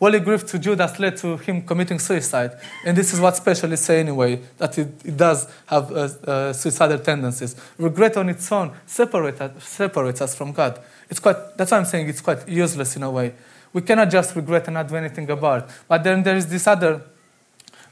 Worldly 0.00 0.20
grief 0.20 0.46
to 0.46 0.58
Judas 0.58 0.98
led 0.98 1.18
to 1.18 1.36
him 1.36 1.60
committing 1.60 1.98
suicide. 1.98 2.52
And 2.86 2.96
this 2.96 3.12
is 3.12 3.20
what 3.20 3.36
specialists 3.36 3.84
say 3.84 4.00
anyway, 4.00 4.40
that 4.56 4.78
it, 4.78 4.88
it 5.04 5.14
does 5.14 5.46
have 5.66 5.92
uh, 5.92 6.08
uh, 6.26 6.52
suicidal 6.54 6.98
tendencies. 6.98 7.54
Regret 7.76 8.16
on 8.16 8.30
its 8.30 8.50
own 8.50 8.72
separates 8.86 9.40
us, 9.42 9.62
separates 9.62 10.22
us 10.22 10.34
from 10.34 10.52
God. 10.52 10.80
It's 11.10 11.20
quite, 11.20 11.36
that's 11.54 11.70
why 11.70 11.76
I'm 11.76 11.84
saying 11.84 12.08
it's 12.08 12.22
quite 12.22 12.48
useless 12.48 12.96
in 12.96 13.02
a 13.02 13.10
way. 13.10 13.34
We 13.74 13.82
cannot 13.82 14.10
just 14.10 14.34
regret 14.34 14.66
and 14.68 14.74
not 14.74 14.88
do 14.88 14.96
anything 14.96 15.28
about 15.28 15.64
it. 15.64 15.70
But 15.86 16.02
then 16.02 16.22
there 16.22 16.36
is 16.36 16.48
this 16.48 16.66
other 16.66 17.02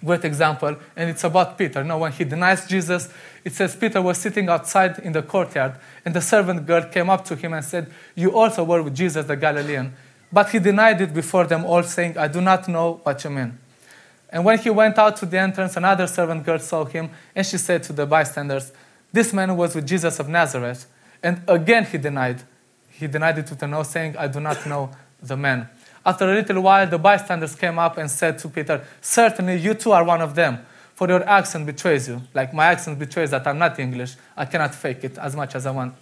great 0.03 0.25
example, 0.25 0.77
and 0.97 1.11
it's 1.11 1.25
about 1.25 1.59
Peter. 1.59 1.85
Now, 1.85 1.99
when 1.99 2.13
he 2.13 2.25
denies 2.25 2.67
Jesus, 2.67 3.09
it 3.45 3.53
says 3.53 3.77
Peter 3.77 4.01
was 4.01 4.17
sitting 4.19 4.49
outside 4.49 4.99
in 5.01 5.13
the 5.13 5.23
courtyard, 5.23 5.75
and 6.05 6.15
the 6.15 6.21
servant 6.21 6.67
girl 6.67 6.85
came 6.85 7.11
up 7.11 7.25
to 7.27 7.37
him 7.37 7.53
and 7.53 7.65
said, 7.65 7.91
You 8.15 8.35
also 8.35 8.65
were 8.65 8.83
with 8.83 8.95
Jesus 8.95 9.27
the 9.27 9.37
Galilean. 9.37 9.95
But 10.33 10.51
he 10.51 10.59
denied 10.59 11.01
it 11.01 11.15
before 11.15 11.47
them 11.47 11.65
all, 11.65 11.83
saying, 11.83 12.19
I 12.19 12.29
do 12.29 12.41
not 12.41 12.69
know 12.69 13.01
what 13.03 13.25
you 13.25 13.31
mean. 13.31 13.59
And 14.31 14.45
when 14.45 14.59
he 14.59 14.69
went 14.71 14.99
out 14.99 15.17
to 15.19 15.27
the 15.27 15.39
entrance, 15.39 15.77
another 15.77 16.07
servant 16.07 16.45
girl 16.45 16.59
saw 16.59 16.85
him, 16.85 17.11
and 17.35 17.47
she 17.47 17.57
said 17.57 17.83
to 17.85 17.93
the 17.93 18.07
bystanders, 18.07 18.73
This 19.13 19.33
man 19.33 19.57
was 19.57 19.75
with 19.75 19.87
Jesus 19.87 20.19
of 20.21 20.29
Nazareth. 20.29 20.87
And 21.23 21.43
again 21.49 21.87
he 21.87 21.99
denied. 21.99 22.43
He 22.91 23.07
denied 23.07 23.39
it 23.39 23.49
with 23.49 23.63
an 23.63 23.71
no, 23.71 23.83
saying, 23.83 24.17
I 24.17 24.29
do 24.29 24.41
not 24.41 24.67
know 24.67 24.91
the 25.23 25.37
man. 25.37 25.69
After 26.05 26.31
a 26.31 26.35
little 26.35 26.63
while, 26.63 26.87
the 26.87 26.99
bystanders 26.99 27.55
came 27.55 27.79
up 27.79 27.97
and 27.97 28.11
said 28.11 28.39
to 28.41 28.49
Peter, 28.49 28.85
Certainly 29.01 29.57
you 29.57 29.75
too 29.75 29.93
are 29.93 30.05
one 30.05 30.21
of 30.21 30.35
them, 30.35 30.59
for 30.95 31.09
your 31.09 31.27
accent 31.29 31.65
betrays 31.65 32.09
you. 32.09 32.23
Like 32.35 32.53
my 32.53 32.67
accent 32.67 32.99
betrays 32.99 33.31
that 33.31 33.47
I'm 33.47 33.59
not 33.59 33.79
English. 33.79 34.17
I 34.37 34.45
cannot 34.45 34.75
fake 34.75 35.05
it 35.05 35.17
as 35.19 35.35
much 35.35 35.55
as 35.55 35.65
I 35.65 35.71
want. 35.71 35.95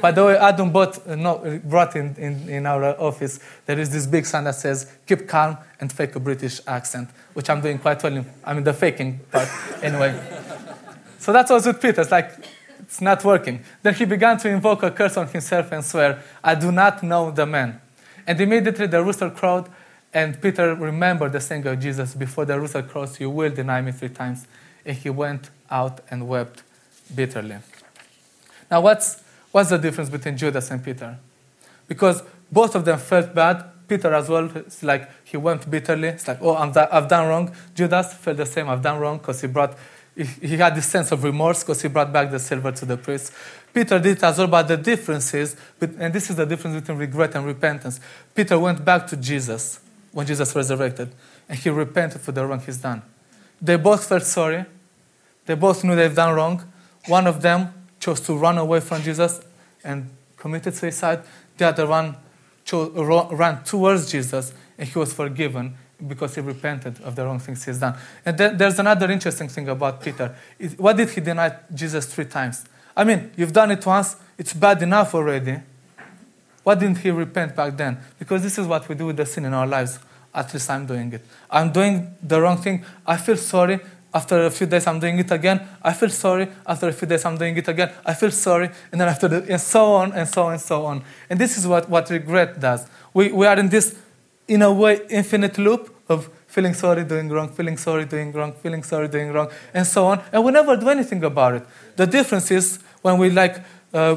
By 0.00 0.12
the 0.12 0.24
way, 0.24 0.36
Adam 0.36 0.70
bought, 0.70 1.06
uh, 1.06 1.16
no, 1.16 1.60
brought 1.64 1.96
in, 1.96 2.14
in, 2.16 2.48
in 2.48 2.66
our 2.66 3.00
office, 3.00 3.40
there 3.66 3.78
is 3.78 3.90
this 3.90 4.06
big 4.06 4.26
sign 4.26 4.44
that 4.44 4.54
says, 4.54 4.92
keep 5.06 5.26
calm 5.26 5.58
and 5.80 5.92
fake 5.92 6.14
a 6.14 6.20
British 6.20 6.60
accent, 6.66 7.08
which 7.34 7.50
I'm 7.50 7.60
doing 7.60 7.78
quite 7.78 8.02
well 8.02 8.16
in, 8.16 8.26
I 8.44 8.54
mean, 8.54 8.64
the 8.64 8.72
faking 8.72 9.20
part, 9.30 9.48
anyway. 9.82 10.20
so 11.18 11.32
that 11.32 11.48
was 11.50 11.66
with 11.66 11.80
Peter. 11.80 12.02
It's 12.02 12.10
like, 12.10 12.32
it's 12.80 13.00
not 13.00 13.24
working. 13.24 13.64
Then 13.82 13.94
he 13.94 14.04
began 14.04 14.38
to 14.38 14.48
invoke 14.48 14.82
a 14.82 14.90
curse 14.90 15.16
on 15.16 15.28
himself 15.28 15.72
and 15.72 15.84
swear, 15.84 16.22
I 16.42 16.54
do 16.54 16.70
not 16.70 17.02
know 17.02 17.30
the 17.30 17.46
man. 17.46 17.80
And 18.26 18.40
immediately 18.40 18.86
the 18.86 19.02
rooster 19.02 19.30
crowed, 19.30 19.68
and 20.12 20.40
Peter 20.40 20.74
remembered 20.74 21.32
the 21.32 21.40
saying 21.40 21.66
of 21.66 21.80
Jesus, 21.80 22.14
Before 22.14 22.44
the 22.44 22.58
rooster 22.58 22.82
crows, 22.82 23.20
you 23.20 23.30
will 23.30 23.50
deny 23.50 23.80
me 23.82 23.92
three 23.92 24.08
times. 24.08 24.46
And 24.84 24.96
he 24.96 25.10
went 25.10 25.50
out 25.70 26.00
and 26.10 26.28
wept 26.28 26.62
bitterly. 27.14 27.58
Now, 28.70 28.80
what's, 28.80 29.22
what's 29.52 29.70
the 29.70 29.78
difference 29.78 30.10
between 30.10 30.36
Judas 30.36 30.70
and 30.70 30.84
Peter? 30.84 31.18
Because 31.86 32.22
both 32.50 32.74
of 32.74 32.84
them 32.84 32.98
felt 32.98 33.34
bad. 33.34 33.64
Peter 33.88 34.12
as 34.12 34.28
well, 34.28 34.50
it's 34.54 34.82
like 34.82 35.08
he 35.24 35.36
went 35.38 35.70
bitterly. 35.70 36.08
It's 36.08 36.28
like, 36.28 36.38
oh, 36.42 36.54
i 36.54 36.88
have 36.92 37.08
done 37.08 37.28
wrong. 37.28 37.54
Judas 37.74 38.12
felt 38.14 38.36
the 38.36 38.46
same, 38.46 38.68
I've 38.68 38.82
done 38.82 39.00
wrong, 39.00 39.16
because 39.18 39.40
he 39.40 39.46
brought, 39.46 39.76
he, 40.14 40.24
he 40.24 40.56
had 40.58 40.74
this 40.74 40.86
sense 40.86 41.10
of 41.10 41.24
remorse 41.24 41.62
because 41.62 41.80
he 41.80 41.88
brought 41.88 42.12
back 42.12 42.30
the 42.30 42.38
silver 42.38 42.70
to 42.72 42.84
the 42.84 42.98
priest. 42.98 43.32
Peter 43.72 43.98
did 43.98 44.22
as 44.22 44.38
well, 44.38 44.46
but 44.46 44.68
the 44.68 44.76
difference 44.76 45.32
is, 45.32 45.56
and 45.80 46.12
this 46.12 46.28
is 46.28 46.36
the 46.36 46.44
difference 46.44 46.80
between 46.80 46.98
regret 46.98 47.34
and 47.34 47.46
repentance. 47.46 48.00
Peter 48.34 48.58
went 48.58 48.84
back 48.84 49.06
to 49.06 49.16
Jesus 49.16 49.80
when 50.12 50.26
Jesus 50.26 50.54
resurrected, 50.54 51.10
and 51.48 51.58
he 51.58 51.70
repented 51.70 52.20
for 52.20 52.32
the 52.32 52.44
wrong 52.44 52.60
he's 52.60 52.78
done. 52.78 53.02
They 53.60 53.76
both 53.76 54.06
felt 54.06 54.24
sorry. 54.24 54.66
They 55.46 55.54
both 55.54 55.82
knew 55.82 55.96
they've 55.96 56.14
done 56.14 56.34
wrong. 56.34 56.62
One 57.06 57.26
of 57.26 57.40
them 57.40 57.72
chose 58.00 58.20
to 58.20 58.36
run 58.36 58.58
away 58.58 58.80
from 58.80 59.02
Jesus 59.02 59.40
and 59.84 60.10
committed 60.36 60.74
suicide. 60.74 61.22
The 61.56 61.68
other 61.68 61.86
one 61.86 62.16
chose, 62.64 62.92
ran 63.32 63.62
towards 63.64 64.10
Jesus, 64.10 64.52
and 64.76 64.88
he 64.88 64.98
was 64.98 65.12
forgiven 65.12 65.76
because 66.06 66.34
he 66.36 66.40
repented 66.40 67.00
of 67.00 67.16
the 67.16 67.24
wrong 67.24 67.40
things 67.40 67.64
he's 67.64 67.78
done. 67.78 67.96
And 68.24 68.38
then 68.38 68.56
there's 68.56 68.78
another 68.78 69.10
interesting 69.10 69.48
thing 69.48 69.68
about 69.68 70.00
Peter. 70.00 70.34
What 70.76 70.96
did 70.96 71.10
he 71.10 71.20
deny 71.20 71.56
Jesus 71.74 72.06
three 72.06 72.26
times? 72.26 72.64
I 72.96 73.04
mean, 73.04 73.32
you've 73.36 73.52
done 73.52 73.70
it 73.72 73.84
once, 73.84 74.16
it's 74.36 74.52
bad 74.52 74.82
enough 74.82 75.14
already. 75.14 75.58
Why 76.62 76.74
didn't 76.74 76.98
he 76.98 77.10
repent 77.10 77.56
back 77.56 77.76
then? 77.76 77.98
Because 78.18 78.42
this 78.42 78.58
is 78.58 78.66
what 78.66 78.88
we 78.88 78.94
do 78.94 79.06
with 79.06 79.16
the 79.16 79.26
sin 79.26 79.44
in 79.44 79.54
our 79.54 79.66
lives. 79.66 79.98
At 80.34 80.52
least 80.52 80.68
I'm 80.68 80.86
doing 80.86 81.12
it. 81.12 81.22
I'm 81.50 81.72
doing 81.72 82.14
the 82.22 82.40
wrong 82.40 82.58
thing. 82.58 82.84
I 83.06 83.16
feel 83.16 83.36
sorry. 83.36 83.80
After 84.12 84.46
a 84.46 84.50
few 84.50 84.66
days, 84.66 84.86
I'm 84.86 85.00
doing 85.00 85.18
it 85.18 85.30
again. 85.30 85.60
I 85.82 85.92
feel 85.92 86.08
sorry. 86.08 86.48
After 86.66 86.88
a 86.88 86.92
few 86.92 87.06
days, 87.06 87.24
I'm 87.24 87.36
doing 87.36 87.56
it 87.56 87.68
again. 87.68 87.92
I 88.06 88.14
feel 88.14 88.30
sorry. 88.30 88.70
And 88.90 89.00
then 89.00 89.08
after 89.08 89.28
the, 89.28 89.44
and 89.48 89.60
so 89.60 89.92
on 89.92 90.12
and 90.12 90.26
so 90.26 90.44
on 90.44 90.52
and 90.52 90.62
so 90.62 90.86
on. 90.86 91.04
And 91.28 91.38
this 91.38 91.58
is 91.58 91.66
what, 91.66 91.88
what 91.90 92.08
regret 92.08 92.58
does. 92.58 92.86
We, 93.12 93.32
we 93.32 93.46
are 93.46 93.58
in 93.58 93.68
this, 93.68 93.98
in 94.46 94.62
a 94.62 94.72
way, 94.72 95.00
infinite 95.10 95.58
loop 95.58 95.94
of 96.08 96.30
feeling 96.46 96.72
sorry, 96.72 97.04
doing 97.04 97.28
wrong, 97.28 97.50
feeling 97.50 97.76
sorry, 97.76 98.06
doing 98.06 98.32
wrong, 98.32 98.54
feeling 98.54 98.82
sorry, 98.82 99.08
doing 99.08 99.30
wrong, 99.30 99.50
and 99.74 99.86
so 99.86 100.06
on. 100.06 100.22
And 100.32 100.42
we 100.42 100.52
never 100.52 100.76
do 100.76 100.88
anything 100.88 101.22
about 101.22 101.56
it. 101.56 101.66
The 101.96 102.06
difference 102.06 102.50
is 102.50 102.78
when 103.02 103.18
we 103.18 103.28
like 103.28 103.62
uh, 103.92 104.16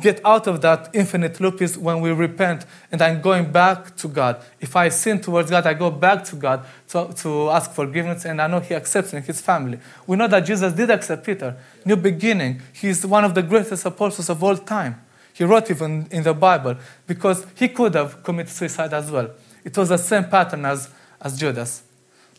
get 0.00 0.20
out 0.24 0.46
of 0.46 0.60
that 0.60 0.90
infinite 0.92 1.40
loop 1.40 1.60
is 1.60 1.76
when 1.76 2.00
we 2.00 2.12
repent 2.12 2.64
and 2.92 3.02
I'm 3.02 3.20
going 3.20 3.50
back 3.50 3.96
to 3.96 4.08
God. 4.08 4.42
If 4.60 4.76
I 4.76 4.88
sin 4.88 5.20
towards 5.20 5.50
God, 5.50 5.66
I 5.66 5.74
go 5.74 5.90
back 5.90 6.24
to 6.26 6.36
God 6.36 6.64
to, 6.90 7.12
to 7.18 7.50
ask 7.50 7.72
forgiveness, 7.72 8.24
and 8.24 8.40
I 8.40 8.46
know 8.46 8.60
He 8.60 8.74
accepts 8.74 9.12
me, 9.12 9.20
His 9.20 9.40
family. 9.40 9.78
We 10.06 10.16
know 10.16 10.28
that 10.28 10.40
Jesus 10.40 10.72
did 10.72 10.90
accept 10.90 11.26
Peter. 11.26 11.56
New 11.84 11.96
beginning. 11.96 12.62
He's 12.72 13.04
one 13.04 13.24
of 13.24 13.34
the 13.34 13.42
greatest 13.42 13.84
apostles 13.84 14.30
of 14.30 14.42
all 14.42 14.56
time. 14.56 15.00
He 15.32 15.44
wrote 15.44 15.70
even 15.70 16.06
in 16.10 16.22
the 16.22 16.34
Bible 16.34 16.76
because 17.06 17.46
he 17.56 17.68
could 17.68 17.94
have 17.94 18.22
committed 18.22 18.52
suicide 18.52 18.92
as 18.92 19.10
well. 19.10 19.30
It 19.64 19.76
was 19.76 19.88
the 19.88 19.96
same 19.96 20.24
pattern 20.24 20.64
as, 20.64 20.90
as 21.20 21.38
Judas. 21.38 21.82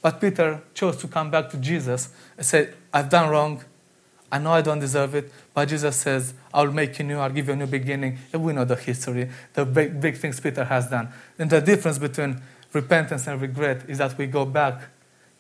But 0.02 0.20
Peter 0.20 0.62
chose 0.74 0.98
to 0.98 1.08
come 1.08 1.32
back 1.32 1.50
to 1.52 1.58
Jesus 1.58 2.10
and 2.38 2.46
say, 2.46 2.70
I've 2.94 3.10
done 3.10 3.30
wrong. 3.30 3.64
I 4.34 4.40
know 4.40 4.52
I 4.52 4.62
don't 4.62 4.80
deserve 4.80 5.13
it, 5.13 5.32
but 5.54 5.68
Jesus 5.68 5.96
says, 5.96 6.34
I'll 6.52 6.72
make 6.72 6.98
you 6.98 7.06
new, 7.06 7.20
I'll 7.20 7.30
give 7.30 7.50
you 7.50 7.54
a 7.54 7.56
new 7.56 7.68
beginning. 7.68 8.18
And 8.34 8.44
we 8.44 8.52
know 8.52 8.66
the 8.66 8.75
history, 8.75 9.30
the 9.54 9.63
big, 9.63 10.02
big 10.02 10.18
things 10.18 10.40
Peter 10.40 10.63
has 10.63 10.90
done. 10.90 11.10
And 11.38 11.52
the 11.52 11.62
difference 11.62 12.00
between 12.00 12.42
repentance 12.74 13.28
and 13.28 13.40
regret 13.40 13.88
is 13.88 14.00
that 14.00 14.18
we 14.18 14.25
go 14.25 14.44
back 14.44 14.90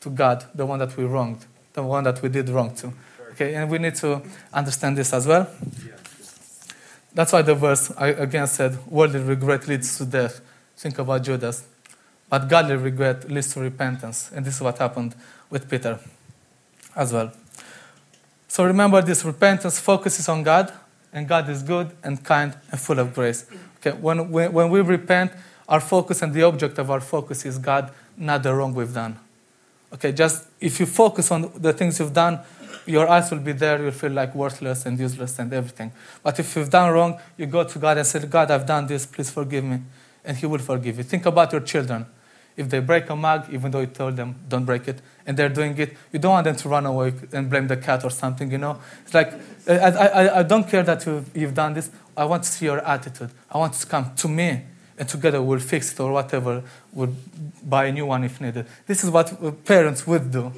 to 0.01 0.11
God, 0.11 0.45
the 0.53 0.67
one 0.67 0.77
that 0.77 0.95
we 0.95 1.05
wronged, 1.05 1.43
the 1.73 1.81
one 1.81 2.03
that 2.03 2.21
we 2.21 2.29
did 2.29 2.49
wrong 2.49 2.75
to. 2.75 2.93
Okay, 3.31 3.55
and 3.55 3.71
we 3.71 3.79
need 3.79 3.95
to 3.95 4.21
understand 4.53 4.95
this 4.95 5.11
as 5.11 5.25
well. 5.25 5.49
That's 7.15 7.33
why 7.33 7.41
the 7.41 7.55
verse 7.55 7.91
I 7.97 8.09
again 8.09 8.45
said, 8.45 8.77
worldly 8.85 9.21
regret 9.21 9.67
leads 9.67 9.97
to 9.97 10.05
death. 10.05 10.39
Think 10.77 10.99
about 10.99 11.23
Judas. 11.23 11.65
But 12.29 12.47
godly 12.47 12.75
regret 12.75 13.27
leads 13.27 13.51
to 13.55 13.59
repentance. 13.59 14.31
And 14.35 14.45
this 14.45 14.57
is 14.57 14.61
what 14.61 14.77
happened 14.77 15.15
with 15.49 15.67
Peter 15.67 15.99
as 16.95 17.11
well. 17.11 17.31
So 18.53 18.63
remember 18.63 19.01
this 19.01 19.25
repentance 19.25 19.79
focuses 19.79 20.29
on 20.29 20.43
God, 20.43 20.71
and 21.11 21.27
God 21.27 21.49
is 21.49 21.63
good 21.63 21.89
and 22.03 22.23
kind 22.23 22.55
and 22.69 22.79
full 22.79 22.99
of 22.99 23.11
grace. 23.15 23.47
Okay, 23.77 23.97
when, 23.97 24.29
when, 24.29 24.69
we 24.69 24.79
repent, 24.81 25.31
our 25.67 25.79
focus 25.79 26.21
and 26.21 26.31
the 26.31 26.43
object 26.43 26.77
of 26.77 26.91
our 26.91 27.01
focus 27.01 27.47
is 27.47 27.57
God, 27.57 27.91
not 28.15 28.43
the 28.43 28.53
wrong 28.53 28.75
we've 28.75 28.93
done. 28.93 29.17
Okay, 29.91 30.11
just 30.11 30.45
if 30.61 30.79
you 30.79 30.85
focus 30.85 31.31
on 31.31 31.51
the 31.55 31.73
things 31.73 31.97
you've 31.97 32.13
done, 32.13 32.41
your 32.85 33.09
eyes 33.09 33.31
will 33.31 33.39
be 33.39 33.53
there, 33.53 33.81
you'll 33.81 33.89
feel 33.89 34.11
like 34.11 34.35
worthless 34.35 34.85
and 34.85 34.99
useless 34.99 35.39
and 35.39 35.51
everything. 35.51 35.91
But 36.21 36.39
if 36.39 36.55
you've 36.55 36.69
done 36.69 36.93
wrong, 36.93 37.19
you 37.35 37.47
go 37.47 37.63
to 37.63 37.79
God 37.79 37.97
and 37.97 38.05
say, 38.05 38.19
God, 38.19 38.51
I've 38.51 38.67
done 38.67 38.85
this, 38.85 39.07
please 39.07 39.31
forgive 39.31 39.63
me. 39.63 39.79
And 40.23 40.37
He 40.37 40.45
will 40.45 40.59
forgive 40.59 40.97
you. 40.97 41.03
Think 41.03 41.25
about 41.25 41.51
your 41.53 41.61
children. 41.61 42.05
If 42.55 42.69
they 42.69 42.79
break 42.79 43.09
a 43.09 43.15
mug, 43.15 43.47
even 43.51 43.71
though 43.71 43.79
you 43.79 43.87
told 43.87 44.15
them 44.15 44.35
don't 44.47 44.65
break 44.65 44.87
it, 44.87 45.01
and 45.25 45.37
they're 45.37 45.49
doing 45.49 45.77
it, 45.77 45.97
you 46.11 46.19
don't 46.19 46.31
want 46.31 46.43
them 46.43 46.55
to 46.55 46.69
run 46.69 46.85
away 46.85 47.13
and 47.31 47.49
blame 47.49 47.67
the 47.67 47.77
cat 47.77 48.03
or 48.03 48.09
something, 48.09 48.51
you 48.51 48.57
know? 48.57 48.79
It's 49.03 49.13
like, 49.13 49.33
I, 49.67 49.73
I, 49.73 50.39
I 50.39 50.43
don't 50.43 50.67
care 50.67 50.83
that 50.83 51.05
you've, 51.05 51.35
you've 51.35 51.53
done 51.53 51.73
this. 51.73 51.89
I 52.15 52.25
want 52.25 52.43
to 52.43 52.49
see 52.49 52.65
your 52.65 52.79
attitude. 52.85 53.31
I 53.49 53.57
want 53.57 53.73
to 53.73 53.87
come 53.87 54.13
to 54.15 54.27
me, 54.27 54.61
and 54.97 55.09
together 55.09 55.41
we'll 55.41 55.59
fix 55.59 55.93
it 55.93 55.99
or 55.99 56.11
whatever. 56.11 56.63
We'll 56.91 57.15
buy 57.63 57.85
a 57.85 57.91
new 57.91 58.05
one 58.05 58.23
if 58.23 58.39
needed. 58.39 58.67
This 58.85 59.03
is 59.03 59.09
what 59.09 59.65
parents 59.65 60.05
would 60.05 60.31
do. 60.31 60.51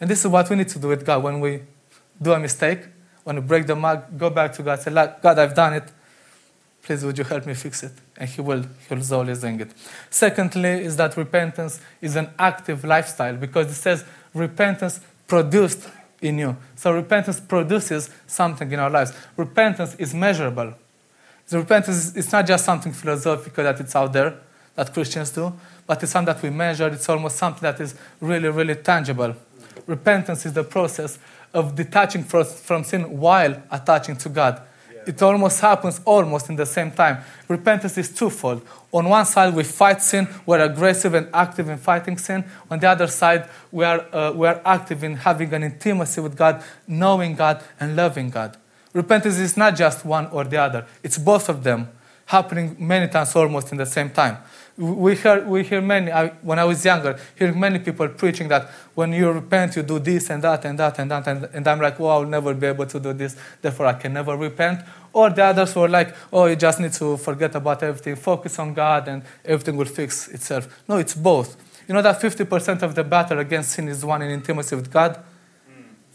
And 0.00 0.10
this 0.10 0.20
is 0.24 0.28
what 0.28 0.48
we 0.48 0.56
need 0.56 0.68
to 0.70 0.78
do 0.78 0.88
with 0.88 1.04
God. 1.04 1.22
When 1.22 1.40
we 1.40 1.60
do 2.20 2.32
a 2.32 2.38
mistake, 2.38 2.80
when 3.24 3.36
we 3.36 3.42
break 3.42 3.66
the 3.66 3.76
mug, 3.76 4.18
go 4.18 4.30
back 4.30 4.52
to 4.54 4.62
God, 4.62 4.80
say, 4.80 4.90
God, 4.92 5.38
I've 5.38 5.54
done 5.54 5.74
it. 5.74 5.92
Please 6.82 7.04
would 7.04 7.16
you 7.16 7.24
help 7.24 7.46
me 7.46 7.54
fix 7.54 7.82
it? 7.82 7.92
And 8.16 8.28
he 8.28 8.40
will, 8.40 8.62
he 8.88 8.94
will 8.94 9.14
always 9.14 9.40
doing 9.40 9.60
it. 9.60 9.70
Secondly, 10.10 10.84
is 10.84 10.96
that 10.96 11.16
repentance 11.16 11.80
is 12.00 12.16
an 12.16 12.30
active 12.38 12.84
lifestyle 12.84 13.36
because 13.36 13.70
it 13.70 13.74
says 13.74 14.04
repentance 14.34 15.00
produced 15.26 15.88
in 16.20 16.38
you. 16.38 16.56
So 16.76 16.92
repentance 16.92 17.40
produces 17.40 18.10
something 18.26 18.70
in 18.70 18.78
our 18.78 18.90
lives. 18.90 19.12
Repentance 19.36 19.94
is 19.96 20.14
measurable. 20.14 20.74
So 21.46 21.58
repentance 21.58 22.16
is 22.16 22.30
not 22.32 22.46
just 22.46 22.64
something 22.64 22.92
philosophical 22.92 23.64
that 23.64 23.80
it's 23.80 23.94
out 23.94 24.12
there 24.12 24.38
that 24.74 24.92
Christians 24.92 25.30
do, 25.30 25.52
but 25.86 26.02
it's 26.02 26.12
something 26.12 26.34
that 26.34 26.42
we 26.42 26.50
measure. 26.50 26.88
It's 26.88 27.08
almost 27.08 27.36
something 27.36 27.62
that 27.62 27.80
is 27.80 27.94
really, 28.20 28.48
really 28.48 28.76
tangible. 28.76 29.34
Repentance 29.86 30.46
is 30.46 30.52
the 30.52 30.64
process 30.64 31.18
of 31.52 31.74
detaching 31.74 32.24
from 32.24 32.84
sin 32.84 33.18
while 33.18 33.62
attaching 33.70 34.16
to 34.16 34.28
God. 34.28 34.62
It 35.06 35.20
almost 35.22 35.60
happens 35.60 36.00
almost 36.04 36.48
in 36.48 36.56
the 36.56 36.66
same 36.66 36.90
time. 36.90 37.18
Repentance 37.48 37.96
is 37.98 38.14
twofold. 38.14 38.66
On 38.92 39.08
one 39.08 39.24
side, 39.24 39.54
we 39.54 39.64
fight 39.64 40.02
sin, 40.02 40.28
we're 40.44 40.60
aggressive 40.60 41.14
and 41.14 41.28
active 41.32 41.68
in 41.68 41.78
fighting 41.78 42.18
sin. 42.18 42.44
On 42.70 42.78
the 42.78 42.88
other 42.88 43.06
side, 43.06 43.48
we 43.70 43.84
are, 43.84 44.06
uh, 44.14 44.32
we 44.32 44.46
are 44.46 44.60
active 44.64 45.02
in 45.02 45.16
having 45.16 45.52
an 45.54 45.62
intimacy 45.62 46.20
with 46.20 46.36
God, 46.36 46.62
knowing 46.86 47.34
God, 47.34 47.62
and 47.80 47.96
loving 47.96 48.30
God. 48.30 48.56
Repentance 48.92 49.38
is 49.38 49.56
not 49.56 49.76
just 49.76 50.04
one 50.04 50.26
or 50.28 50.44
the 50.44 50.58
other, 50.58 50.86
it's 51.02 51.18
both 51.18 51.48
of 51.48 51.64
them 51.64 51.88
happening 52.26 52.76
many 52.78 53.08
times 53.08 53.34
almost 53.34 53.72
in 53.72 53.78
the 53.78 53.86
same 53.86 54.10
time. 54.10 54.38
We 54.76 55.16
hear, 55.16 55.44
we 55.44 55.64
hear 55.64 55.82
many, 55.82 56.10
I, 56.10 56.28
when 56.40 56.58
I 56.58 56.64
was 56.64 56.82
younger, 56.84 57.18
hearing 57.36 57.60
many 57.60 57.78
people 57.78 58.08
preaching 58.08 58.48
that 58.48 58.70
when 58.94 59.12
you 59.12 59.30
repent, 59.30 59.76
you 59.76 59.82
do 59.82 59.98
this 59.98 60.30
and 60.30 60.42
that 60.42 60.64
and 60.64 60.78
that 60.78 60.98
and 60.98 61.10
that. 61.10 61.26
And, 61.26 61.44
and 61.52 61.68
I'm 61.68 61.80
like, 61.80 61.98
well, 61.98 62.10
I'll 62.10 62.24
never 62.24 62.54
be 62.54 62.66
able 62.66 62.86
to 62.86 62.98
do 62.98 63.12
this, 63.12 63.36
therefore 63.60 63.86
I 63.86 63.94
can 63.94 64.14
never 64.14 64.36
repent. 64.36 64.80
Or 65.12 65.28
the 65.28 65.44
others 65.44 65.74
were 65.76 65.88
like, 65.88 66.16
oh, 66.32 66.46
you 66.46 66.56
just 66.56 66.80
need 66.80 66.94
to 66.94 67.18
forget 67.18 67.54
about 67.54 67.82
everything, 67.82 68.16
focus 68.16 68.58
on 68.58 68.72
God, 68.72 69.08
and 69.08 69.22
everything 69.44 69.76
will 69.76 69.84
fix 69.84 70.28
itself. 70.28 70.82
No, 70.88 70.96
it's 70.96 71.14
both. 71.14 71.56
You 71.86 71.94
know 71.94 72.02
that 72.02 72.20
50% 72.20 72.82
of 72.82 72.94
the 72.94 73.04
battle 73.04 73.38
against 73.40 73.72
sin 73.72 73.88
is 73.88 74.04
won 74.04 74.22
in 74.22 74.30
intimacy 74.30 74.74
with 74.74 74.90
God? 74.90 75.22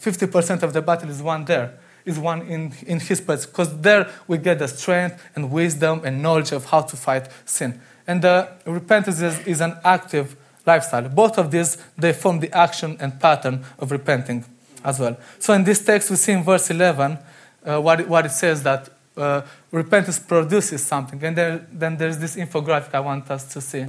50% 0.02 0.64
of 0.64 0.74
the 0.74 0.82
battle 0.82 1.10
is 1.10 1.22
won 1.22 1.46
there 1.46 1.78
is 2.08 2.18
one 2.18 2.42
in, 2.44 2.74
in 2.88 3.00
His 3.00 3.20
presence, 3.20 3.46
because 3.46 3.82
there 3.82 4.10
we 4.28 4.38
get 4.38 4.60
the 4.60 4.68
strength 4.68 5.22
and 5.36 5.52
wisdom 5.52 6.02
and 6.06 6.22
knowledge 6.24 6.54
of 6.54 6.66
how 6.66 6.82
to 6.82 6.96
fight 6.96 7.28
sin. 7.46 7.80
And 8.08 8.22
the 8.22 8.50
repentance 8.66 9.22
is, 9.22 9.40
is 9.46 9.62
an 9.62 9.78
active 9.84 10.36
lifestyle. 10.66 11.08
Both 11.10 11.38
of 11.38 11.52
these, 11.52 11.78
they 11.98 12.14
form 12.14 12.40
the 12.40 12.52
action 12.52 12.98
and 13.00 13.20
pattern 13.20 13.66
of 13.78 13.92
repenting 13.92 14.46
as 14.84 15.00
well. 15.00 15.18
So 15.40 15.54
in 15.54 15.64
this 15.64 15.84
text, 15.84 16.10
we 16.10 16.16
see 16.16 16.32
in 16.32 16.44
verse 16.44 16.70
11 16.70 17.18
uh, 17.66 17.82
what, 17.82 18.00
it, 18.00 18.08
what 18.08 18.26
it 18.26 18.32
says 18.32 18.64
that 18.64 18.90
uh, 19.18 19.42
repentance 19.72 20.20
produces 20.20 20.86
something. 20.86 21.22
And 21.24 21.36
there, 21.36 21.68
then 21.72 21.98
there's 21.98 22.18
this 22.18 22.36
infographic 22.36 22.94
I 22.94 23.00
want 23.00 23.30
us 23.30 23.52
to 23.54 23.62
see. 23.62 23.86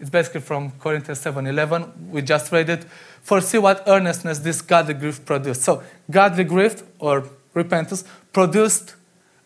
It's 0.00 0.10
basically 0.10 0.42
from 0.42 0.72
Corinthians 0.78 1.20
7.11. 1.20 2.10
We 2.10 2.22
just 2.22 2.52
read 2.52 2.68
it. 2.70 2.84
For 3.22 3.40
see 3.40 3.58
what 3.58 3.82
earnestness 3.86 4.38
this 4.38 4.62
godly 4.62 4.94
grief 4.94 5.24
produced. 5.24 5.62
So 5.62 5.82
godly 6.10 6.44
grief, 6.44 6.82
or 6.98 7.24
repentance, 7.52 8.04
produced 8.32 8.94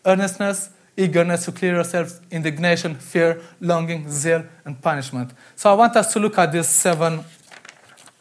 earnestness, 0.05 0.69
eagerness 0.95 1.45
to 1.45 1.51
clear 1.51 1.75
yourselves, 1.75 2.21
indignation, 2.29 2.95
fear, 2.95 3.41
longing, 3.59 4.09
zeal, 4.09 4.45
and 4.65 4.81
punishment. 4.81 5.31
So 5.55 5.71
I 5.71 5.73
want 5.73 5.95
us 5.95 6.13
to 6.13 6.19
look 6.19 6.37
at 6.37 6.51
these 6.51 6.67
seven, 6.67 7.23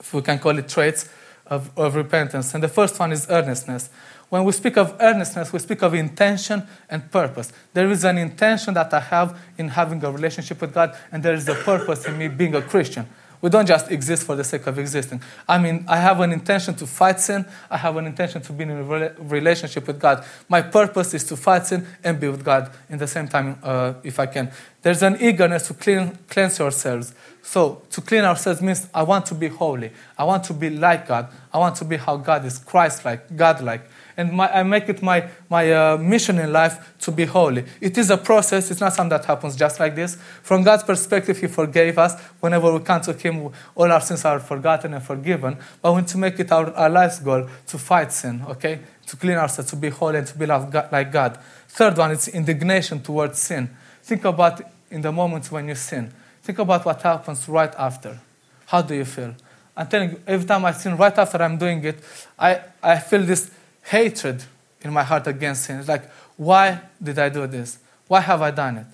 if 0.01 0.15
we 0.15 0.23
can 0.23 0.39
call 0.39 0.59
it 0.59 0.69
traits, 0.69 1.09
of, 1.47 1.71
of 1.77 1.95
repentance. 1.95 2.55
And 2.55 2.63
the 2.63 2.69
first 2.69 2.99
one 2.99 3.13
is 3.13 3.27
earnestness. 3.29 3.91
When 4.31 4.45
we 4.45 4.53
speak 4.53 4.79
of 4.79 4.97
earnestness, 4.99 5.53
we 5.53 5.59
speak 5.59 5.83
of 5.83 5.93
intention 5.93 6.67
and 6.89 7.11
purpose. 7.11 7.53
There 7.75 7.91
is 7.91 8.05
an 8.05 8.17
intention 8.17 8.73
that 8.75 8.95
I 8.95 9.01
have 9.01 9.39
in 9.59 9.69
having 9.69 10.03
a 10.03 10.11
relationship 10.11 10.63
with 10.63 10.73
God, 10.73 10.97
and 11.11 11.23
there 11.23 11.35
is 11.35 11.47
a 11.49 11.55
purpose 11.55 12.07
in 12.07 12.17
me 12.17 12.29
being 12.29 12.55
a 12.55 12.63
Christian. 12.63 13.07
We 13.43 13.51
don't 13.51 13.67
just 13.67 13.91
exist 13.91 14.23
for 14.23 14.37
the 14.37 14.45
sake 14.45 14.69
of 14.69 14.79
existing. 14.79 15.21
I 15.49 15.59
mean, 15.59 15.85
I 15.89 15.97
have 15.97 16.21
an 16.21 16.33
intention 16.33 16.75
to 16.77 16.87
fight 16.87 17.19
sin. 17.19 17.45
I 17.69 17.77
have 17.77 17.97
an 17.97 18.07
intention 18.07 18.41
to 18.41 18.53
be 18.53 18.63
in 18.63 18.71
a 18.71 19.15
relationship 19.19 19.89
with 19.89 19.99
God. 19.99 20.25
My 20.49 20.63
purpose 20.63 21.13
is 21.13 21.25
to 21.25 21.37
fight 21.37 21.67
sin 21.67 21.85
and 22.05 22.21
be 22.21 22.29
with 22.29 22.45
God 22.45 22.71
in 22.89 22.99
the 22.99 23.09
same 23.09 23.27
time, 23.27 23.59
uh, 23.63 23.95
if 24.05 24.21
I 24.21 24.27
can. 24.27 24.53
There's 24.81 25.03
an 25.03 25.17
eagerness 25.21 25.67
to 25.67 25.75
clean, 25.75 26.17
cleanse 26.29 26.61
yourselves. 26.61 27.15
So, 27.43 27.83
to 27.91 28.01
clean 28.01 28.23
ourselves 28.23 28.63
means 28.63 28.87
I 28.95 29.03
want 29.03 29.27
to 29.27 29.35
be 29.35 29.49
holy. 29.49 29.91
I 30.17 30.23
want 30.23 30.45
to 30.45 30.55
be 30.55 30.71
like 30.71 31.09
God. 31.09 31.29
I 31.53 31.59
want 31.59 31.75
to 31.77 31.85
be 31.85 31.97
how 31.97 32.17
God 32.19 32.45
is 32.45 32.59
Christ 32.59 33.05
like, 33.05 33.37
God 33.37 33.61
like 33.61 33.91
and 34.17 34.33
my, 34.33 34.51
I 34.53 34.63
make 34.63 34.89
it 34.89 35.03
my, 35.03 35.29
my 35.49 35.73
uh, 35.73 35.97
mission 35.97 36.39
in 36.39 36.53
life 36.53 36.95
to 37.01 37.11
be 37.11 37.25
holy. 37.25 37.65
It 37.81 37.97
is 37.99 38.11
a 38.11 38.17
process, 38.17 38.71
it's 38.71 38.81
not 38.81 38.93
something 38.93 39.11
that 39.11 39.25
happens 39.25 39.57
just 39.57 39.81
like 39.81 39.95
this. 39.95 40.17
From 40.43 40.63
God's 40.63 40.83
perspective, 40.83 41.39
He 41.39 41.47
forgave 41.47 41.99
us. 41.99 42.21
Whenever 42.41 42.73
we 42.73 42.81
come 42.81 43.01
to 43.03 43.13
Him, 43.13 43.51
all 43.75 43.91
our 43.93 44.01
sins 44.01 44.25
are 44.25 44.41
forgotten 44.41 44.95
and 44.95 45.03
forgiven. 45.03 45.57
But 45.81 45.93
we 45.93 46.01
need 46.01 46.09
to 46.09 46.19
make 46.19 46.39
it 46.41 46.53
our, 46.53 46.71
our 46.75 46.91
life's 46.91 47.21
goal 47.21 47.49
to 47.67 47.79
fight 47.79 48.13
sin, 48.13 48.45
okay? 48.49 48.81
To 49.07 49.17
clean 49.17 49.37
ourselves, 49.37 49.71
to 49.71 49.77
be 49.77 49.89
holy, 49.89 50.19
and 50.19 50.27
to 50.27 50.39
be 50.39 50.47
like 50.47 51.13
God. 51.13 51.39
Third 51.69 51.97
one 51.97 52.11
is 52.11 52.29
indignation 52.29 53.01
towards 53.01 53.39
sin. 53.39 53.71
Think 54.03 54.25
about 54.25 54.61
in 54.91 55.01
the 55.01 55.13
moments 55.13 55.51
when 55.51 55.69
you 55.69 55.75
sin. 55.75 56.13
Think 56.43 56.59
about 56.59 56.85
what 56.85 57.01
happens 57.03 57.49
right 57.49 57.75
after. 57.79 58.21
How 58.67 58.83
do 58.83 58.95
you 58.95 59.05
feel? 59.05 59.35
I'm 59.77 59.87
telling 59.87 60.11
you, 60.11 60.21
every 60.27 60.47
time 60.47 60.65
I 60.65 60.73
sin, 60.73 60.97
right 60.97 61.17
after 61.17 61.43
I'm 61.43 61.57
doing 61.57 61.83
it, 61.85 61.99
I, 62.39 62.61
I 62.83 62.99
feel 62.99 63.23
this 63.23 63.51
hatred 63.83 64.45
in 64.81 64.93
my 64.93 65.03
heart 65.03 65.27
against 65.27 65.65
sin. 65.65 65.79
It's 65.79 65.89
like, 65.89 66.11
why 66.37 66.81
did 67.03 67.19
I 67.19 67.29
do 67.29 67.47
this? 67.47 67.79
Why 68.09 68.21
have 68.21 68.43
I 68.43 68.51
done 68.51 68.79
it? 68.79 68.87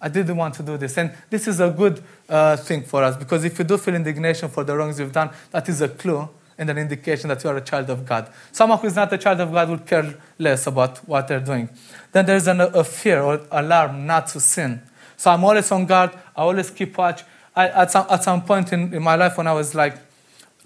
I 0.00 0.08
didn't 0.08 0.36
want 0.36 0.54
to 0.54 0.62
do 0.62 0.76
this. 0.76 0.98
And 0.98 1.12
this 1.30 1.46
is 1.46 1.60
a 1.60 1.70
good 1.70 2.02
uh, 2.28 2.56
thing 2.56 2.82
for 2.82 3.04
us 3.04 3.16
because 3.16 3.44
if 3.44 3.58
you 3.58 3.64
do 3.64 3.78
feel 3.78 3.94
indignation 3.94 4.48
for 4.48 4.64
the 4.64 4.76
wrongs 4.76 4.98
you've 4.98 5.12
done, 5.12 5.30
that 5.52 5.68
is 5.68 5.80
a 5.80 5.88
clue 5.88 6.28
and 6.58 6.68
an 6.68 6.78
indication 6.78 7.28
that 7.28 7.42
you 7.44 7.50
are 7.50 7.56
a 7.56 7.60
child 7.60 7.88
of 7.88 8.04
God. 8.04 8.30
Someone 8.50 8.78
who 8.78 8.86
is 8.86 8.96
not 8.96 9.12
a 9.12 9.18
child 9.18 9.40
of 9.40 9.52
God 9.52 9.68
would 9.70 9.86
care 9.86 10.14
less 10.38 10.66
about 10.66 10.98
what 11.08 11.28
they're 11.28 11.40
doing. 11.40 11.68
Then 12.10 12.26
there's 12.26 12.46
an, 12.46 12.60
a 12.60 12.84
fear 12.84 13.22
or 13.22 13.40
alarm 13.50 14.06
not 14.06 14.26
to 14.28 14.40
sin. 14.40 14.82
So 15.16 15.30
I'm 15.30 15.44
always 15.44 15.70
on 15.70 15.86
guard. 15.86 16.10
I 16.36 16.42
always 16.42 16.70
keep 16.70 16.98
watch. 16.98 17.22
I, 17.54 17.68
at, 17.68 17.90
some, 17.90 18.06
at 18.10 18.24
some 18.24 18.42
point 18.42 18.72
in, 18.72 18.92
in 18.92 19.02
my 19.02 19.14
life 19.14 19.36
when 19.38 19.46
I 19.46 19.52
was 19.52 19.74
like, 19.74 19.96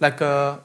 like 0.00 0.20
a, 0.20 0.61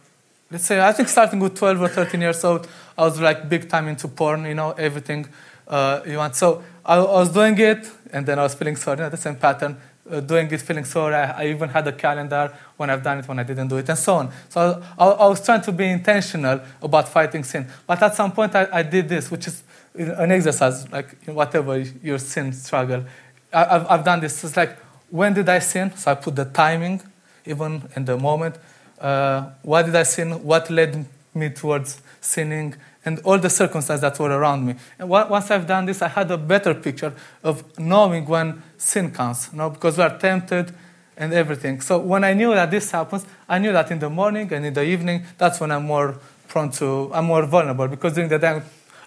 let's 0.52 0.66
say, 0.66 0.80
I 0.86 0.92
think 0.92 1.08
starting 1.08 1.40
with 1.40 1.56
12 1.56 1.82
or 1.82 1.88
13 1.88 2.22
years 2.22 2.44
old, 2.44 2.68
I 2.98 3.04
was 3.04 3.20
like 3.20 3.48
big 3.48 3.70
time 3.70 3.88
into 3.88 4.08
porn, 4.08 4.46
you 4.46 4.54
know, 4.54 4.72
everything 4.72 5.28
uh, 5.68 6.02
you 6.06 6.18
want. 6.18 6.36
So 6.36 6.64
I, 6.86 6.98
I, 6.98 7.20
was 7.20 7.30
doing 7.30 7.58
it, 7.58 7.90
and 8.12 8.26
then 8.26 8.38
I 8.38 8.44
was 8.44 8.54
feeling 8.54 8.76
sorry, 8.76 8.98
you 8.98 9.04
know, 9.04 9.10
the 9.10 9.18
same 9.18 9.38
pattern. 9.38 9.78
Uh, 10.10 10.20
doing 10.20 10.52
it, 10.52 10.60
feeling 10.60 10.84
sorry. 10.84 11.16
I, 11.16 11.44
I, 11.44 11.48
even 11.48 11.70
had 11.70 11.88
a 11.88 11.94
calendar 11.94 12.54
when 12.76 12.90
I've 12.90 13.04
done 13.04 13.20
it, 13.20 13.28
when 13.28 13.40
I 13.40 13.44
didn't 13.44 13.70
do 13.70 13.78
it, 13.78 13.88
and 13.88 13.98
so 13.98 14.16
on. 14.16 14.32
So 14.50 14.84
I, 14.98 15.06
I 15.06 15.28
was 15.28 15.46
trying 15.46 15.62
to 15.62 15.72
be 15.72 15.86
intentional 15.86 16.60
about 16.82 17.08
fighting 17.08 17.44
sin. 17.44 17.68
But 17.88 18.02
at 18.02 18.16
some 18.16 18.32
point, 18.34 18.54
I, 18.56 18.84
did 18.84 19.08
this, 19.08 19.32
which 19.32 19.48
is 19.48 19.64
an 19.94 20.32
exercise, 20.32 20.92
like 20.92 21.24
whatever 21.26 21.78
your 21.78 22.18
sin 22.18 22.52
struggle. 22.52 23.06
I, 23.54 23.64
have 23.66 23.88
I've 23.90 24.04
done 24.04 24.20
this. 24.20 24.44
It's 24.44 24.58
like, 24.58 24.78
when 25.10 25.34
did 25.34 25.48
I 25.48 25.60
sin? 25.60 25.96
So 25.96 26.12
I 26.12 26.16
put 26.16 26.36
the 26.36 26.46
timing, 26.46 27.02
even 27.46 27.84
in 27.96 28.04
the 28.06 28.18
moment 28.18 28.58
uh, 29.02 29.50
why 29.64 29.82
did 29.82 29.96
I 29.96 30.04
sin? 30.04 30.44
What 30.44 30.70
led 30.70 31.06
me 31.34 31.50
towards 31.50 32.02
sinning? 32.22 32.76
And 33.04 33.20
all 33.22 33.40
the 33.40 33.50
circumstances 33.50 34.02
that 34.02 34.20
were 34.20 34.30
around 34.30 34.66
me. 34.66 34.76
And 35.00 35.10
once 35.10 35.50
I've 35.50 35.66
done 35.66 35.86
this, 35.86 36.04
I 36.04 36.08
had 36.08 36.30
a 36.30 36.38
better 36.38 36.76
picture 36.76 37.14
of 37.44 37.80
knowing 37.80 38.28
when 38.28 38.62
sin 38.78 39.12
comes, 39.12 39.50
you 39.52 39.58
know, 39.58 39.72
because 39.72 39.98
we 39.98 40.04
are 40.04 40.18
tempted 40.20 40.72
and 41.18 41.34
everything. 41.34 41.82
So 41.82 41.98
when 41.98 42.24
I 42.24 42.34
knew 42.34 42.54
that 42.54 42.70
this 42.70 42.92
happens, 42.92 43.26
I 43.50 43.58
knew 43.58 43.72
that 43.72 43.90
in 43.90 43.98
the 43.98 44.10
morning 44.10 44.54
and 44.54 44.66
in 44.66 44.74
the 44.74 44.84
evening, 44.84 45.26
that's 45.38 45.60
when 45.60 45.72
I'm 45.72 45.86
more 45.86 46.20
prone 46.48 46.70
to, 46.72 47.10
I'm 47.14 47.26
more 47.26 47.46
vulnerable 47.46 47.88
because 47.88 48.14
during 48.14 48.30
the 48.30 48.38
day 48.38 48.62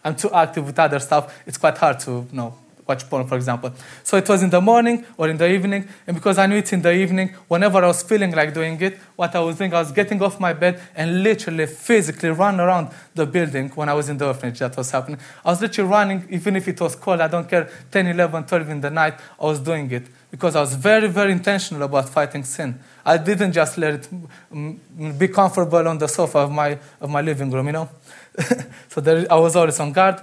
I'm 0.05 0.17
too 0.17 0.31
active 0.33 0.67
with 0.67 0.79
other 0.79 0.99
stuff. 0.99 1.43
It's 1.47 1.59
quite 1.59 1.79
hard 1.79 2.01
to 2.01 2.11
you 2.11 2.37
know 2.37 2.55
watch 2.87 3.09
porn, 3.09 3.27
for 3.27 3.37
example. 3.37 3.73
So 4.03 4.17
it 4.17 4.29
was 4.29 4.43
in 4.43 4.51
the 4.51 4.61
morning 4.61 5.05
or 5.17 5.29
in 5.29 5.37
the 5.37 5.51
evening, 5.51 5.89
and 6.07 6.17
because 6.17 6.39
I 6.39 6.47
knew 6.47 6.57
it's 6.57 6.73
in 6.73 6.83
the 6.83 6.93
evening, 6.93 7.35
whenever 7.49 7.83
I 7.83 7.87
was 7.87 8.03
feeling 8.03 8.33
like 8.33 8.53
doing 8.55 8.81
it, 8.81 8.99
what 9.17 9.35
I 9.35 9.41
was 9.41 9.57
doing, 9.57 9.73
I 9.73 9.81
was 9.81 9.93
getting 9.93 10.23
off 10.23 10.39
my 10.41 10.53
bed 10.53 10.81
and 10.95 11.23
literally, 11.23 11.67
physically 11.67 12.31
run 12.31 12.61
around 12.61 12.89
the 13.15 13.27
building 13.27 13.71
when 13.71 13.89
I 13.89 13.95
was 13.95 14.09
in 14.09 14.19
the 14.19 14.27
orphanage. 14.27 14.59
That 14.59 14.77
was 14.77 14.91
happening. 14.91 15.19
I 15.45 15.51
was 15.51 15.61
literally 15.61 15.91
running, 15.91 16.27
even 16.31 16.57
if 16.57 16.69
it 16.69 16.81
was 16.81 16.95
cold, 16.97 17.21
I 17.21 17.29
don't 17.29 17.49
care, 17.49 17.71
10, 17.91 18.07
11, 18.09 18.45
12 18.45 18.69
in 18.69 18.81
the 18.81 18.91
night, 18.91 19.15
I 19.41 19.45
was 19.45 19.61
doing 19.61 19.91
it 19.91 20.07
because 20.31 20.57
I 20.57 20.61
was 20.61 20.75
very, 20.75 21.07
very 21.07 21.31
intentional 21.31 21.85
about 21.85 22.09
fighting 22.09 22.43
sin. 22.43 22.81
I 23.07 23.19
didn't 23.19 23.53
just 23.53 23.79
let 23.79 23.95
it 23.95 24.09
mm, 24.53 25.19
be 25.19 25.29
comfortable 25.29 25.87
on 25.87 25.99
the 25.99 26.09
sofa 26.09 26.39
of 26.39 26.51
my, 26.51 26.77
of 27.01 27.09
my 27.09 27.21
living 27.21 27.51
room, 27.53 27.67
you 27.67 27.73
know? 27.73 27.89
so 28.89 29.01
there, 29.01 29.27
I 29.31 29.37
was 29.37 29.55
always 29.55 29.79
on 29.79 29.93
guard 29.93 30.21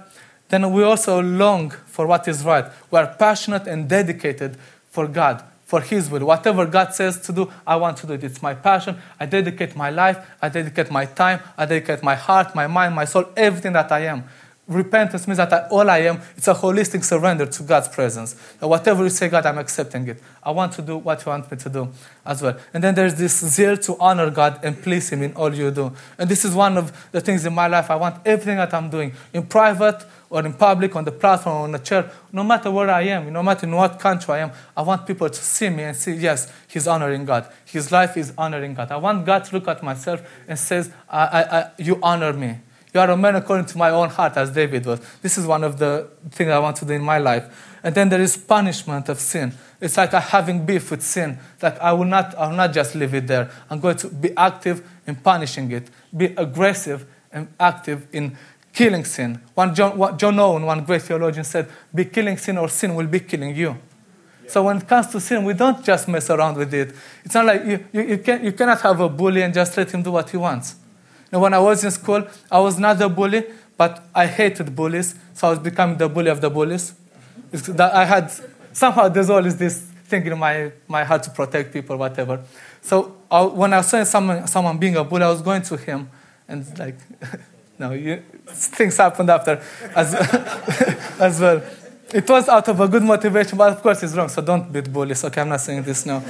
then 0.52 0.70
we 0.70 0.82
also 0.82 1.22
long 1.22 1.70
for 1.70 2.06
what 2.06 2.28
is 2.28 2.44
right. 2.44 2.66
We 2.90 2.98
are 2.98 3.06
passionate 3.06 3.66
and 3.66 3.88
dedicated 3.88 4.58
for 4.90 5.08
God, 5.08 5.42
for 5.64 5.80
His 5.80 6.10
will. 6.10 6.26
Whatever 6.26 6.66
God 6.66 6.94
says 6.94 7.18
to 7.22 7.32
do, 7.32 7.50
I 7.66 7.76
want 7.76 7.96
to 7.98 8.06
do 8.06 8.12
it. 8.12 8.22
It's 8.22 8.42
my 8.42 8.52
passion. 8.52 8.98
I 9.18 9.24
dedicate 9.24 9.74
my 9.74 9.88
life, 9.88 10.18
I 10.42 10.50
dedicate 10.50 10.90
my 10.90 11.06
time, 11.06 11.40
I 11.56 11.64
dedicate 11.64 12.02
my 12.02 12.16
heart, 12.16 12.54
my 12.54 12.66
mind, 12.66 12.94
my 12.94 13.06
soul, 13.06 13.24
everything 13.34 13.72
that 13.72 13.90
I 13.90 14.00
am. 14.00 14.24
repentance 14.68 15.26
means 15.26 15.38
that 15.38 15.52
I, 15.52 15.68
all 15.68 15.88
I 15.88 15.98
am, 15.98 16.20
it's 16.36 16.48
a 16.48 16.54
holistic 16.54 17.04
surrender 17.04 17.46
to 17.46 17.62
God's 17.62 17.88
presence. 17.88 18.34
Whatever 18.60 19.04
you 19.04 19.10
say, 19.10 19.28
God, 19.28 19.44
I'm 19.44 19.58
accepting 19.58 20.06
it. 20.08 20.22
I 20.42 20.50
want 20.50 20.72
to 20.74 20.82
do 20.82 20.98
what 20.98 21.24
you 21.24 21.30
want 21.30 21.50
me 21.50 21.58
to 21.58 21.68
do 21.68 21.88
as 22.24 22.42
well. 22.42 22.56
And 22.72 22.82
then 22.82 22.94
there's 22.94 23.14
this 23.14 23.38
zeal 23.44 23.76
to 23.78 23.96
honor 23.98 24.30
God 24.30 24.60
and 24.62 24.80
please 24.80 25.10
Him 25.10 25.22
in 25.22 25.32
all 25.34 25.52
you 25.52 25.70
do. 25.70 25.92
And 26.18 26.30
this 26.30 26.44
is 26.44 26.54
one 26.54 26.76
of 26.76 27.10
the 27.10 27.20
things 27.20 27.44
in 27.44 27.54
my 27.54 27.66
life. 27.66 27.90
I 27.90 27.96
want 27.96 28.24
everything 28.24 28.56
that 28.56 28.72
I'm 28.72 28.88
doing 28.88 29.12
in 29.32 29.44
private 29.44 30.04
or 30.32 30.46
in 30.46 30.54
public, 30.54 30.96
on 30.96 31.04
the 31.04 31.12
platform, 31.12 31.56
on 31.56 31.72
the 31.72 31.78
chair, 31.78 32.10
no 32.32 32.42
matter 32.42 32.70
where 32.70 32.88
I 32.88 33.02
am, 33.02 33.30
no 33.30 33.42
matter 33.42 33.66
in 33.66 33.76
what 33.76 34.00
country 34.00 34.32
I 34.32 34.38
am, 34.38 34.52
I 34.74 34.80
want 34.80 35.06
people 35.06 35.28
to 35.28 35.40
see 35.42 35.68
me 35.68 35.82
and 35.82 35.94
see, 35.94 36.12
yes, 36.12 36.50
he's 36.66 36.88
honoring 36.88 37.26
God. 37.26 37.52
His 37.66 37.92
life 37.92 38.16
is 38.16 38.32
honoring 38.38 38.72
God. 38.72 38.90
I 38.90 38.96
want 38.96 39.26
God 39.26 39.44
to 39.44 39.54
look 39.54 39.68
at 39.68 39.82
myself 39.82 40.26
and 40.48 40.58
says, 40.58 40.90
I, 41.06 41.26
I, 41.26 41.58
I, 41.58 41.70
you 41.76 41.98
honor 42.02 42.32
me. 42.32 42.60
You 42.94 43.00
are 43.00 43.10
a 43.10 43.16
man 43.16 43.36
according 43.36 43.66
to 43.66 43.78
my 43.78 43.90
own 43.90 44.08
heart, 44.08 44.38
as 44.38 44.50
David 44.50 44.86
was. 44.86 45.00
This 45.20 45.36
is 45.36 45.46
one 45.46 45.64
of 45.64 45.78
the 45.78 46.08
things 46.30 46.50
I 46.50 46.58
want 46.58 46.76
to 46.76 46.86
do 46.86 46.94
in 46.94 47.02
my 47.02 47.18
life. 47.18 47.76
And 47.82 47.94
then 47.94 48.08
there 48.08 48.20
is 48.20 48.34
punishment 48.34 49.10
of 49.10 49.20
sin. 49.20 49.52
It's 49.82 49.98
like 49.98 50.14
I 50.14 50.20
having 50.20 50.64
beef 50.64 50.90
with 50.90 51.02
sin. 51.02 51.38
Like 51.60 51.78
I 51.78 51.92
will 51.92 52.06
not, 52.06 52.34
I 52.36 52.48
will 52.48 52.56
not 52.56 52.72
just 52.72 52.94
leave 52.94 53.12
it 53.12 53.26
there. 53.26 53.50
I'm 53.68 53.80
going 53.80 53.96
to 53.96 54.08
be 54.08 54.34
active 54.34 54.82
in 55.06 55.16
punishing 55.16 55.70
it, 55.72 55.90
be 56.16 56.26
aggressive 56.38 57.04
and 57.30 57.48
active 57.60 58.06
in 58.12 58.38
killing 58.72 59.04
sin. 59.04 59.40
One 59.54 59.74
John, 59.74 60.18
John 60.18 60.38
Owen, 60.38 60.64
one 60.64 60.84
great 60.84 61.02
theologian, 61.02 61.44
said, 61.44 61.68
"Be 61.94 62.04
killing 62.04 62.36
sin, 62.38 62.58
or 62.58 62.68
sin 62.68 62.94
will 62.94 63.06
be 63.06 63.20
killing 63.20 63.54
you." 63.54 63.76
So 64.48 64.64
when 64.64 64.78
it 64.78 64.88
comes 64.88 65.06
to 65.08 65.20
sin, 65.20 65.44
we 65.44 65.54
don't 65.54 65.82
just 65.82 66.08
mess 66.08 66.28
around 66.28 66.56
with 66.56 66.74
it. 66.74 66.94
It's 67.24 67.34
not 67.34 67.46
like 67.46 67.64
you, 67.64 67.84
you, 67.92 68.02
you, 68.02 68.18
can, 68.18 68.44
you 68.44 68.52
cannot 68.52 68.80
have 68.82 69.00
a 69.00 69.08
bully 69.08 69.42
and 69.42 69.54
just 69.54 69.74
let 69.76 69.90
him 69.90 70.02
do 70.02 70.12
what 70.12 70.28
he 70.28 70.36
wants. 70.36 70.76
And 71.30 71.40
when 71.40 71.54
I 71.54 71.58
was 71.58 71.82
in 71.82 71.90
school, 71.90 72.26
I 72.50 72.60
was 72.60 72.78
not 72.78 73.00
a 73.00 73.08
bully, 73.08 73.46
but 73.78 74.04
I 74.14 74.26
hated 74.26 74.76
bullies, 74.76 75.14
so 75.32 75.46
I 75.46 75.50
was 75.50 75.58
becoming 75.58 75.96
the 75.96 76.08
bully 76.08 76.30
of 76.30 76.40
the 76.40 76.50
bullies. 76.50 76.92
that 77.50 77.94
I 77.94 78.04
had 78.04 78.30
somehow 78.72 79.08
there's 79.08 79.30
always 79.30 79.56
this 79.56 79.78
thing 80.04 80.26
in 80.26 80.38
my, 80.38 80.72
my 80.86 81.04
heart 81.04 81.22
to 81.22 81.30
protect 81.30 81.72
people, 81.72 81.96
whatever. 81.96 82.44
So 82.82 83.16
I, 83.30 83.42
when 83.44 83.72
I 83.72 83.80
saw 83.80 84.04
someone, 84.04 84.46
someone 84.46 84.76
being 84.76 84.96
a 84.96 85.04
bully, 85.04 85.22
I 85.22 85.30
was 85.30 85.40
going 85.40 85.62
to 85.62 85.76
him 85.76 86.10
and 86.46 86.78
like, 86.78 86.96
no, 87.82 87.92
you, 87.92 88.22
things 88.46 88.96
happened 88.96 89.28
after 89.28 89.60
as, 89.96 90.14
as 91.20 91.40
well. 91.40 91.60
It 92.14 92.28
was 92.28 92.48
out 92.48 92.68
of 92.68 92.78
a 92.78 92.86
good 92.86 93.02
motivation, 93.02 93.58
but 93.58 93.72
of 93.72 93.82
course 93.82 94.02
it's 94.04 94.14
wrong, 94.14 94.28
so 94.28 94.40
don't 94.40 94.72
beat 94.72 94.92
bullies. 94.92 95.24
Okay, 95.24 95.40
I'm 95.40 95.48
not 95.48 95.60
saying 95.60 95.82
this 95.82 96.06
now. 96.06 96.22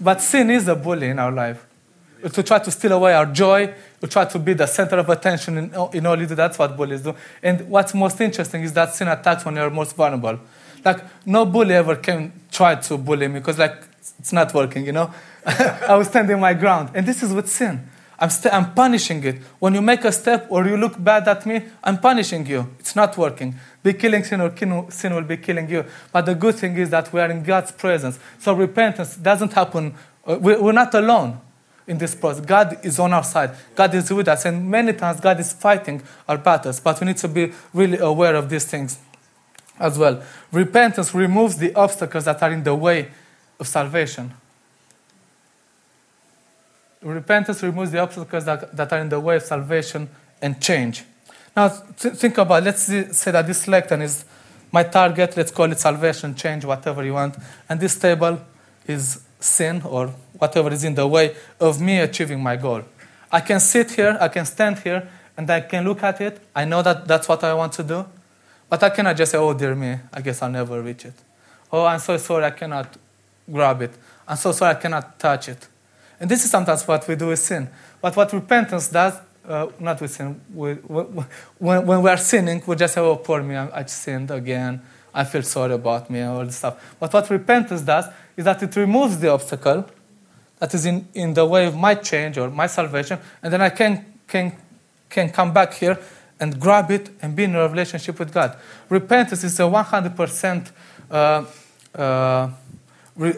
But 0.00 0.22
sin 0.22 0.50
is 0.50 0.68
a 0.68 0.74
bully 0.74 1.08
in 1.10 1.18
our 1.18 1.32
life. 1.32 1.66
To 2.32 2.42
try 2.42 2.58
to 2.60 2.70
steal 2.70 2.92
away 2.92 3.12
our 3.12 3.26
joy, 3.26 3.74
to 4.00 4.06
try 4.06 4.24
to 4.24 4.38
be 4.38 4.54
the 4.54 4.66
center 4.66 4.96
of 4.96 5.08
attention 5.10 5.58
in, 5.58 5.64
in 5.92 6.06
all 6.06 6.18
you 6.18 6.26
do. 6.26 6.34
That's 6.34 6.58
what 6.58 6.76
bullies 6.76 7.02
do. 7.02 7.14
And 7.42 7.68
what's 7.68 7.92
most 7.92 8.18
interesting 8.20 8.62
is 8.62 8.72
that 8.72 8.94
sin 8.94 9.08
attacks 9.08 9.44
when 9.44 9.56
you're 9.56 9.70
most 9.70 9.94
vulnerable. 9.94 10.40
Like, 10.82 11.00
no 11.26 11.44
bully 11.44 11.74
ever 11.74 11.96
came 11.96 12.32
tried 12.50 12.80
to 12.82 12.96
bully 12.96 13.28
me 13.28 13.40
because, 13.40 13.58
like, 13.58 13.76
it's 14.18 14.32
not 14.32 14.54
working, 14.54 14.86
you 14.86 14.92
know? 14.92 15.12
I 15.46 15.94
was 15.96 16.08
standing 16.08 16.40
my 16.40 16.54
ground. 16.54 16.90
And 16.94 17.04
this 17.06 17.22
is 17.22 17.34
with 17.34 17.48
sin. 17.50 17.90
I'm, 18.18 18.30
st- 18.30 18.54
I'm 18.54 18.72
punishing 18.72 19.22
it. 19.24 19.36
When 19.58 19.74
you 19.74 19.82
make 19.82 20.04
a 20.04 20.12
step 20.12 20.46
or 20.48 20.66
you 20.66 20.76
look 20.76 21.02
bad 21.02 21.28
at 21.28 21.44
me, 21.44 21.62
I'm 21.84 21.98
punishing 21.98 22.46
you. 22.46 22.74
It's 22.78 22.96
not 22.96 23.16
working. 23.18 23.54
Be 23.82 23.92
killing 23.92 24.24
sin 24.24 24.40
or 24.40 24.90
sin 24.90 25.14
will 25.14 25.22
be 25.22 25.36
killing 25.36 25.68
you. 25.68 25.84
But 26.12 26.26
the 26.26 26.34
good 26.34 26.54
thing 26.54 26.76
is 26.76 26.90
that 26.90 27.12
we 27.12 27.20
are 27.20 27.30
in 27.30 27.42
God's 27.42 27.72
presence. 27.72 28.18
So 28.38 28.54
repentance 28.54 29.16
doesn't 29.16 29.52
happen. 29.52 29.94
Uh, 30.26 30.38
we're 30.40 30.72
not 30.72 30.94
alone 30.94 31.40
in 31.86 31.98
this 31.98 32.14
process. 32.14 32.44
God 32.44 32.84
is 32.84 32.98
on 32.98 33.12
our 33.12 33.22
side. 33.22 33.50
God 33.74 33.94
is 33.94 34.10
with 34.10 34.28
us. 34.28 34.44
And 34.44 34.70
many 34.70 34.92
times 34.92 35.20
God 35.20 35.38
is 35.38 35.52
fighting 35.52 36.02
our 36.28 36.38
battles. 36.38 36.80
But 36.80 37.00
we 37.00 37.08
need 37.08 37.18
to 37.18 37.28
be 37.28 37.52
really 37.74 37.98
aware 37.98 38.34
of 38.34 38.48
these 38.48 38.64
things 38.64 38.98
as 39.78 39.98
well. 39.98 40.22
Repentance 40.52 41.14
removes 41.14 41.58
the 41.58 41.74
obstacles 41.74 42.24
that 42.24 42.42
are 42.42 42.50
in 42.50 42.64
the 42.64 42.74
way 42.74 43.08
of 43.60 43.68
salvation. 43.68 44.32
Repentance 47.14 47.62
removes 47.62 47.92
the 47.92 47.98
obstacles 47.98 48.44
that, 48.44 48.76
that 48.76 48.92
are 48.92 48.98
in 48.98 49.08
the 49.08 49.20
way 49.20 49.36
of 49.36 49.42
salvation 49.42 50.08
and 50.42 50.60
change. 50.60 51.04
Now, 51.54 51.68
th- 51.68 52.14
think 52.14 52.36
about 52.38 52.64
let's 52.64 52.82
say 52.82 53.30
that 53.30 53.46
this 53.46 53.68
lectern 53.68 54.02
is 54.02 54.24
my 54.72 54.82
target, 54.82 55.36
let's 55.36 55.52
call 55.52 55.70
it 55.70 55.78
salvation, 55.78 56.34
change, 56.34 56.64
whatever 56.64 57.04
you 57.04 57.14
want. 57.14 57.36
And 57.68 57.78
this 57.78 57.96
table 57.98 58.40
is 58.86 59.22
sin 59.38 59.82
or 59.82 60.08
whatever 60.38 60.70
is 60.72 60.84
in 60.84 60.94
the 60.94 61.06
way 61.06 61.36
of 61.60 61.80
me 61.80 62.00
achieving 62.00 62.42
my 62.42 62.56
goal. 62.56 62.82
I 63.30 63.40
can 63.40 63.60
sit 63.60 63.92
here, 63.92 64.18
I 64.20 64.28
can 64.28 64.44
stand 64.44 64.80
here, 64.80 65.08
and 65.36 65.48
I 65.50 65.60
can 65.60 65.84
look 65.84 66.02
at 66.02 66.20
it. 66.20 66.40
I 66.54 66.64
know 66.64 66.82
that 66.82 67.06
that's 67.06 67.28
what 67.28 67.44
I 67.44 67.54
want 67.54 67.72
to 67.74 67.82
do. 67.82 68.04
But 68.68 68.82
I 68.82 68.90
cannot 68.90 69.16
just 69.16 69.32
say, 69.32 69.38
oh, 69.38 69.54
dear 69.54 69.74
me, 69.74 69.96
I 70.12 70.20
guess 70.20 70.42
I'll 70.42 70.50
never 70.50 70.82
reach 70.82 71.04
it. 71.04 71.14
Oh, 71.72 71.84
I'm 71.84 72.00
so 72.00 72.16
sorry, 72.16 72.44
I 72.44 72.50
cannot 72.50 72.96
grab 73.50 73.80
it. 73.82 73.92
I'm 74.26 74.36
so 74.36 74.50
sorry, 74.52 74.74
I 74.74 74.80
cannot 74.80 75.18
touch 75.18 75.48
it. 75.48 75.68
And 76.20 76.30
this 76.30 76.44
is 76.44 76.50
sometimes 76.50 76.86
what 76.86 77.06
we 77.06 77.14
do 77.14 77.28
with 77.28 77.38
sin. 77.38 77.68
But 78.00 78.16
what 78.16 78.32
repentance 78.32 78.88
does, 78.88 79.14
uh, 79.46 79.68
not 79.78 80.00
with 80.00 80.10
sin, 80.10 80.40
we, 80.52 80.74
when, 80.74 81.86
when 81.86 82.02
we 82.02 82.10
are 82.10 82.16
sinning, 82.16 82.62
we 82.66 82.76
just 82.76 82.94
say, 82.94 83.00
oh, 83.00 83.16
poor 83.16 83.42
me, 83.42 83.56
I, 83.56 83.80
I 83.80 83.84
sinned 83.84 84.30
again. 84.30 84.82
I 85.14 85.24
feel 85.24 85.42
sorry 85.42 85.74
about 85.74 86.10
me, 86.10 86.22
all 86.22 86.44
this 86.44 86.56
stuff. 86.56 86.96
But 87.00 87.12
what 87.12 87.30
repentance 87.30 87.80
does 87.80 88.06
is 88.36 88.44
that 88.44 88.62
it 88.62 88.76
removes 88.76 89.18
the 89.18 89.30
obstacle 89.30 89.86
that 90.58 90.74
is 90.74 90.84
in, 90.84 91.08
in 91.14 91.34
the 91.34 91.46
way 91.46 91.66
of 91.66 91.76
my 91.76 91.94
change 91.94 92.38
or 92.38 92.50
my 92.50 92.66
salvation, 92.66 93.18
and 93.42 93.52
then 93.52 93.62
I 93.62 93.70
can, 93.70 94.04
can, 94.26 94.52
can 95.08 95.30
come 95.30 95.52
back 95.52 95.74
here 95.74 95.98
and 96.38 96.60
grab 96.60 96.90
it 96.90 97.10
and 97.22 97.34
be 97.34 97.44
in 97.44 97.54
a 97.54 97.68
relationship 97.68 98.18
with 98.18 98.32
God. 98.32 98.56
Repentance 98.88 99.42
is 99.44 99.58
a 99.58 99.62
100% 99.62 100.70
uh, 101.10 101.44
uh, 101.98 102.50
re, 103.16 103.34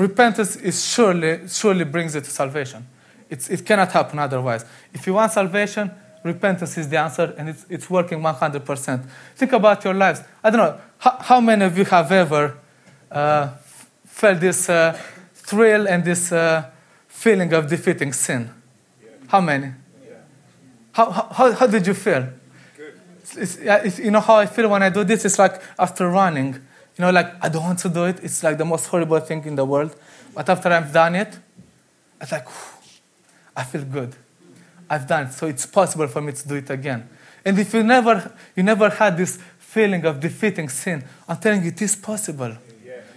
repentance 0.00 0.56
is 0.56 0.84
surely, 0.84 1.46
surely 1.48 1.84
brings 1.84 2.14
you 2.14 2.20
to 2.20 2.30
salvation. 2.30 2.86
It's, 3.28 3.48
it 3.48 3.64
cannot 3.64 3.92
happen 3.92 4.18
otherwise. 4.18 4.64
If 4.92 5.06
you 5.06 5.14
want 5.14 5.32
salvation, 5.32 5.90
repentance 6.24 6.76
is 6.78 6.88
the 6.88 6.98
answer 6.98 7.34
and 7.36 7.50
it's, 7.50 7.66
it's 7.68 7.90
working 7.90 8.20
100%. 8.20 9.06
Think 9.36 9.52
about 9.52 9.84
your 9.84 9.94
lives. 9.94 10.22
I 10.42 10.50
don't 10.50 10.58
know, 10.58 10.80
how, 10.98 11.16
how 11.20 11.40
many 11.40 11.64
of 11.64 11.76
you 11.76 11.84
have 11.84 12.10
ever 12.10 12.58
uh, 13.10 13.50
felt 14.04 14.40
this 14.40 14.68
uh, 14.68 14.98
thrill 15.34 15.86
and 15.86 16.04
this 16.04 16.32
uh, 16.32 16.70
feeling 17.06 17.52
of 17.52 17.68
defeating 17.68 18.12
sin? 18.12 18.50
How 19.28 19.40
many? 19.40 19.72
How, 20.92 21.10
how, 21.10 21.52
how 21.52 21.66
did 21.66 21.86
you 21.86 21.94
feel? 21.94 22.26
It's, 23.36 23.58
it's, 23.58 23.98
you 23.98 24.10
know 24.10 24.20
how 24.20 24.36
I 24.36 24.46
feel 24.46 24.68
when 24.68 24.82
I 24.82 24.88
do 24.88 25.04
this? 25.04 25.24
It's 25.24 25.38
like 25.38 25.62
after 25.78 26.08
running. 26.08 26.60
You 27.00 27.06
know, 27.06 27.12
like 27.12 27.42
I 27.42 27.48
don't 27.48 27.62
want 27.62 27.78
to 27.78 27.88
do 27.88 28.04
it. 28.04 28.20
It's 28.22 28.42
like 28.42 28.58
the 28.58 28.64
most 28.66 28.84
horrible 28.88 29.18
thing 29.20 29.42
in 29.46 29.54
the 29.54 29.64
world. 29.64 29.96
But 30.34 30.46
after 30.50 30.68
I've 30.68 30.92
done 30.92 31.14
it, 31.14 31.34
it's 32.20 32.30
like, 32.30 32.46
I 33.56 33.64
feel 33.64 33.84
good. 33.84 34.14
I've 34.90 35.08
done 35.08 35.28
it, 35.28 35.32
so 35.32 35.46
it's 35.46 35.64
possible 35.64 36.06
for 36.08 36.20
me 36.20 36.32
to 36.32 36.46
do 36.46 36.56
it 36.56 36.68
again. 36.68 37.08
And 37.42 37.58
if 37.58 37.72
you 37.72 37.82
never, 37.82 38.30
you 38.54 38.62
never 38.62 38.90
had 38.90 39.16
this 39.16 39.38
feeling 39.58 40.04
of 40.04 40.20
defeating 40.20 40.68
sin, 40.68 41.02
I'm 41.26 41.38
telling 41.38 41.62
you, 41.62 41.68
it 41.68 41.80
is 41.80 41.96
possible. 41.96 42.54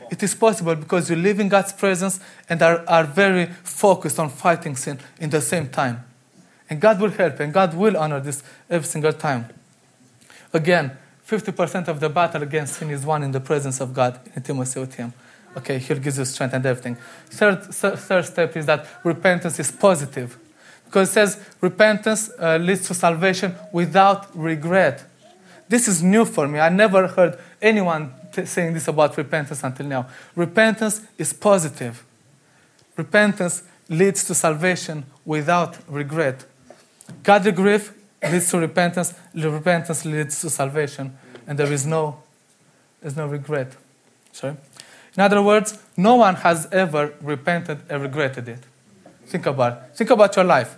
It 0.09 0.23
is 0.23 0.33
possible 0.33 0.75
because 0.75 1.09
you 1.09 1.17
live 1.17 1.41
in 1.41 1.49
God's 1.49 1.73
presence 1.73 2.21
and 2.47 2.61
are, 2.61 2.85
are 2.87 3.03
very 3.03 3.47
focused 3.63 4.17
on 4.17 4.29
fighting 4.29 4.77
sin 4.77 4.97
in 5.19 5.29
the 5.29 5.41
same 5.41 5.67
time. 5.67 6.05
And 6.69 6.79
God 6.79 7.01
will 7.01 7.11
help 7.11 7.37
and 7.41 7.51
God 7.51 7.73
will 7.73 7.97
honor 7.97 8.21
this 8.21 8.43
every 8.69 8.87
single 8.87 9.11
time. 9.11 9.49
Again, 10.53 10.97
50% 11.33 11.87
of 11.87 11.99
the 11.99 12.09
battle 12.09 12.43
against 12.43 12.75
sin 12.75 12.89
is 12.89 13.05
won 13.05 13.23
in 13.23 13.31
the 13.31 13.39
presence 13.39 13.81
of 13.81 13.93
God, 13.93 14.19
in 14.27 14.33
intimacy 14.37 14.79
with 14.79 14.95
Him. 14.95 15.13
Okay, 15.57 15.79
He'll 15.79 15.99
give 15.99 16.17
you 16.17 16.25
strength 16.25 16.53
and 16.53 16.65
everything. 16.65 16.97
Third, 17.29 17.63
third 17.63 18.25
step 18.25 18.55
is 18.57 18.65
that 18.65 18.85
repentance 19.03 19.59
is 19.59 19.71
positive. 19.71 20.37
Because 20.85 21.09
it 21.09 21.13
says 21.13 21.39
repentance 21.59 22.29
uh, 22.39 22.57
leads 22.57 22.87
to 22.87 22.93
salvation 22.93 23.55
without 23.71 24.35
regret. 24.37 25.03
This 25.67 25.87
is 25.87 26.03
new 26.03 26.25
for 26.25 26.47
me. 26.47 26.59
I 26.59 26.69
never 26.69 27.07
heard 27.07 27.39
anyone 27.61 28.13
t- 28.31 28.45
saying 28.45 28.73
this 28.73 28.87
about 28.87 29.17
repentance 29.17 29.63
until 29.63 29.87
now. 29.87 30.07
Repentance 30.35 31.01
is 31.17 31.33
positive. 31.33 32.03
Repentance 32.95 33.63
leads 33.89 34.23
to 34.25 34.35
salvation 34.35 35.05
without 35.25 35.77
regret. 35.87 36.45
Godly 37.23 37.51
grief 37.51 37.93
leads 38.21 38.49
to 38.51 38.59
repentance. 38.59 39.13
Repentance 39.33 40.05
leads 40.05 40.41
to 40.41 40.49
salvation, 40.49 41.17
and 41.47 41.57
there 41.57 41.71
is 41.71 41.85
no, 41.85 42.21
there's 43.01 43.15
no 43.15 43.27
regret. 43.27 43.75
Sorry. 44.31 44.55
In 45.15 45.21
other 45.21 45.41
words, 45.41 45.77
no 45.95 46.15
one 46.15 46.35
has 46.35 46.67
ever 46.71 47.13
repented 47.21 47.79
and 47.89 48.01
regretted 48.01 48.47
it. 48.47 48.59
Think 49.27 49.45
about 49.45 49.73
it. 49.73 49.97
Think 49.97 50.09
about 50.09 50.35
your 50.35 50.45
life. 50.45 50.75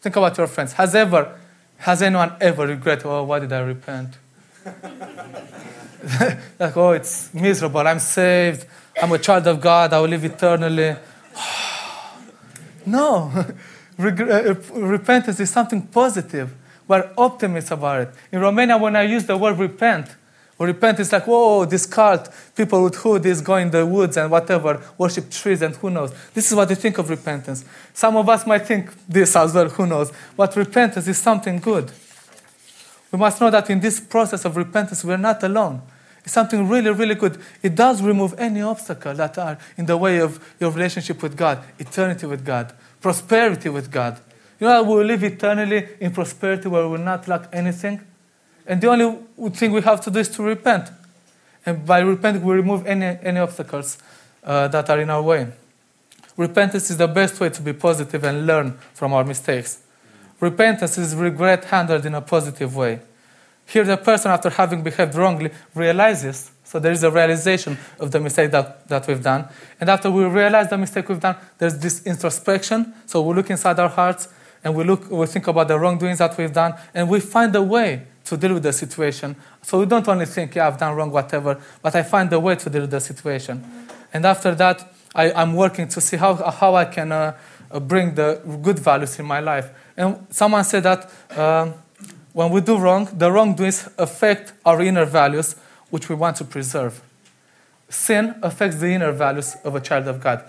Think 0.00 0.16
about 0.16 0.36
your 0.38 0.46
friends. 0.46 0.74
Has 0.74 0.94
ever, 0.94 1.38
has 1.78 2.02
anyone 2.02 2.32
ever 2.40 2.66
regretted, 2.66 3.06
oh, 3.06 3.24
why 3.24 3.38
did 3.38 3.52
I 3.52 3.60
repent? 3.60 4.16
like, 6.58 6.76
oh, 6.76 6.92
it's 6.92 7.32
miserable. 7.34 7.86
I'm 7.86 7.98
saved. 7.98 8.66
I'm 9.00 9.12
a 9.12 9.18
child 9.18 9.46
of 9.46 9.60
God. 9.60 9.92
I 9.92 10.00
will 10.00 10.08
live 10.08 10.24
eternally. 10.24 10.96
no. 12.86 13.46
Uh, 13.96 14.54
repentance 14.74 15.38
is 15.38 15.50
something 15.50 15.80
positive. 15.80 16.52
We're 16.86 17.10
optimists 17.16 17.70
about 17.70 18.02
it. 18.02 18.14
In 18.32 18.40
Romania, 18.40 18.76
when 18.76 18.96
I 18.96 19.02
use 19.02 19.24
the 19.24 19.36
word 19.36 19.58
repent, 19.58 20.08
or 20.58 20.66
repent 20.66 21.00
is 21.00 21.12
like, 21.12 21.26
whoa, 21.26 21.64
this 21.64 21.84
cult, 21.84 22.28
people 22.54 22.84
with 22.84 22.94
hoodies 22.94 23.42
go 23.42 23.56
in 23.56 23.70
the 23.70 23.84
woods 23.84 24.16
and 24.16 24.30
whatever, 24.30 24.80
worship 24.96 25.28
trees 25.30 25.62
and 25.62 25.74
who 25.76 25.90
knows. 25.90 26.12
This 26.32 26.50
is 26.50 26.56
what 26.56 26.68
they 26.68 26.76
think 26.76 26.98
of 26.98 27.10
repentance. 27.10 27.64
Some 27.92 28.16
of 28.16 28.28
us 28.28 28.46
might 28.46 28.66
think 28.66 28.92
this 29.08 29.34
as 29.34 29.52
well, 29.52 29.68
who 29.68 29.86
knows. 29.86 30.12
But 30.36 30.54
repentance 30.54 31.08
is 31.08 31.18
something 31.18 31.58
good. 31.58 31.90
We 33.10 33.18
must 33.18 33.40
know 33.40 33.50
that 33.50 33.68
in 33.68 33.80
this 33.80 33.98
process 33.98 34.44
of 34.44 34.56
repentance, 34.56 35.04
we're 35.04 35.16
not 35.16 35.42
alone. 35.42 35.82
It's 36.24 36.32
something 36.32 36.68
really, 36.68 36.90
really 36.90 37.14
good. 37.16 37.38
It 37.62 37.74
does 37.74 38.00
remove 38.00 38.34
any 38.38 38.62
obstacle 38.62 39.14
that 39.14 39.36
are 39.36 39.58
in 39.76 39.86
the 39.86 39.96
way 39.96 40.20
of 40.20 40.54
your 40.58 40.70
relationship 40.70 41.22
with 41.22 41.36
God, 41.36 41.62
eternity 41.78 42.26
with 42.26 42.44
God, 42.44 42.72
prosperity 43.00 43.68
with 43.68 43.90
God. 43.90 44.20
You 44.64 44.70
know, 44.70 44.82
we 44.82 44.94
will 44.96 45.04
live 45.04 45.22
eternally 45.22 45.86
in 46.00 46.10
prosperity 46.10 46.68
where 46.68 46.84
we 46.84 46.92
will 46.92 47.04
not 47.04 47.28
lack 47.28 47.50
anything. 47.52 48.00
And 48.66 48.80
the 48.80 48.88
only 48.88 49.50
thing 49.50 49.72
we 49.72 49.82
have 49.82 50.00
to 50.00 50.10
do 50.10 50.20
is 50.20 50.30
to 50.30 50.42
repent. 50.42 50.88
And 51.66 51.84
by 51.84 51.98
repenting, 51.98 52.42
we 52.42 52.54
remove 52.54 52.86
any, 52.86 53.04
any 53.04 53.40
obstacles 53.40 53.98
uh, 54.42 54.68
that 54.68 54.88
are 54.88 54.98
in 54.98 55.10
our 55.10 55.20
way. 55.20 55.48
Repentance 56.38 56.88
is 56.88 56.96
the 56.96 57.06
best 57.06 57.38
way 57.40 57.50
to 57.50 57.60
be 57.60 57.74
positive 57.74 58.24
and 58.24 58.46
learn 58.46 58.78
from 58.94 59.12
our 59.12 59.22
mistakes. 59.22 59.82
Repentance 60.40 60.96
is 60.96 61.14
regret 61.14 61.66
handled 61.66 62.06
in 62.06 62.14
a 62.14 62.22
positive 62.22 62.74
way. 62.74 63.00
Here, 63.66 63.84
the 63.84 63.98
person, 63.98 64.30
after 64.30 64.48
having 64.48 64.82
behaved 64.82 65.14
wrongly, 65.14 65.50
realizes. 65.74 66.52
So 66.64 66.78
there 66.78 66.92
is 66.92 67.02
a 67.02 67.10
realization 67.10 67.76
of 68.00 68.12
the 68.12 68.20
mistake 68.20 68.50
that, 68.52 68.88
that 68.88 69.06
we've 69.06 69.22
done. 69.22 69.46
And 69.78 69.90
after 69.90 70.10
we 70.10 70.24
realize 70.24 70.70
the 70.70 70.78
mistake 70.78 71.10
we've 71.10 71.20
done, 71.20 71.36
there's 71.58 71.78
this 71.78 72.02
introspection. 72.06 72.94
So 73.04 73.20
we 73.20 73.34
look 73.34 73.50
inside 73.50 73.78
our 73.78 73.90
hearts 73.90 74.28
and 74.64 74.74
we 74.74 74.82
look, 74.82 75.10
we 75.10 75.26
think 75.26 75.46
about 75.46 75.68
the 75.68 75.78
wrongdoings 75.78 76.18
that 76.18 76.36
we've 76.38 76.52
done, 76.52 76.74
and 76.94 77.08
we 77.08 77.20
find 77.20 77.54
a 77.54 77.62
way 77.62 78.06
to 78.24 78.36
deal 78.36 78.54
with 78.54 78.62
the 78.62 78.72
situation. 78.72 79.36
So 79.62 79.78
we 79.78 79.86
don't 79.86 80.08
only 80.08 80.26
think, 80.26 80.54
yeah, 80.54 80.66
I've 80.66 80.78
done 80.78 80.96
wrong, 80.96 81.10
whatever, 81.10 81.60
but 81.82 81.94
I 81.94 82.02
find 82.02 82.32
a 82.32 82.40
way 82.40 82.56
to 82.56 82.70
deal 82.70 82.82
with 82.82 82.90
the 82.90 83.00
situation. 83.00 83.62
And 84.12 84.24
after 84.24 84.54
that, 84.54 84.90
I, 85.14 85.30
am 85.42 85.54
working 85.54 85.88
to 85.88 86.00
see 86.00 86.16
how, 86.16 86.34
how 86.34 86.74
I 86.74 86.86
can 86.86 87.12
uh, 87.12 87.36
uh, 87.70 87.80
bring 87.80 88.14
the 88.14 88.40
good 88.62 88.78
values 88.78 89.18
in 89.18 89.26
my 89.26 89.40
life. 89.40 89.70
And 89.96 90.26
someone 90.30 90.64
said 90.64 90.84
that 90.84 91.10
uh, 91.30 91.70
when 92.32 92.50
we 92.50 92.60
do 92.60 92.78
wrong, 92.78 93.08
the 93.12 93.30
wrongdoings 93.30 93.88
affect 93.98 94.54
our 94.64 94.80
inner 94.80 95.04
values, 95.04 95.56
which 95.90 96.08
we 96.08 96.14
want 96.14 96.36
to 96.38 96.44
preserve. 96.44 97.02
Sin 97.88 98.34
affects 98.42 98.78
the 98.78 98.88
inner 98.88 99.12
values 99.12 99.56
of 99.62 99.74
a 99.74 99.80
child 99.80 100.08
of 100.08 100.20
God. 100.20 100.42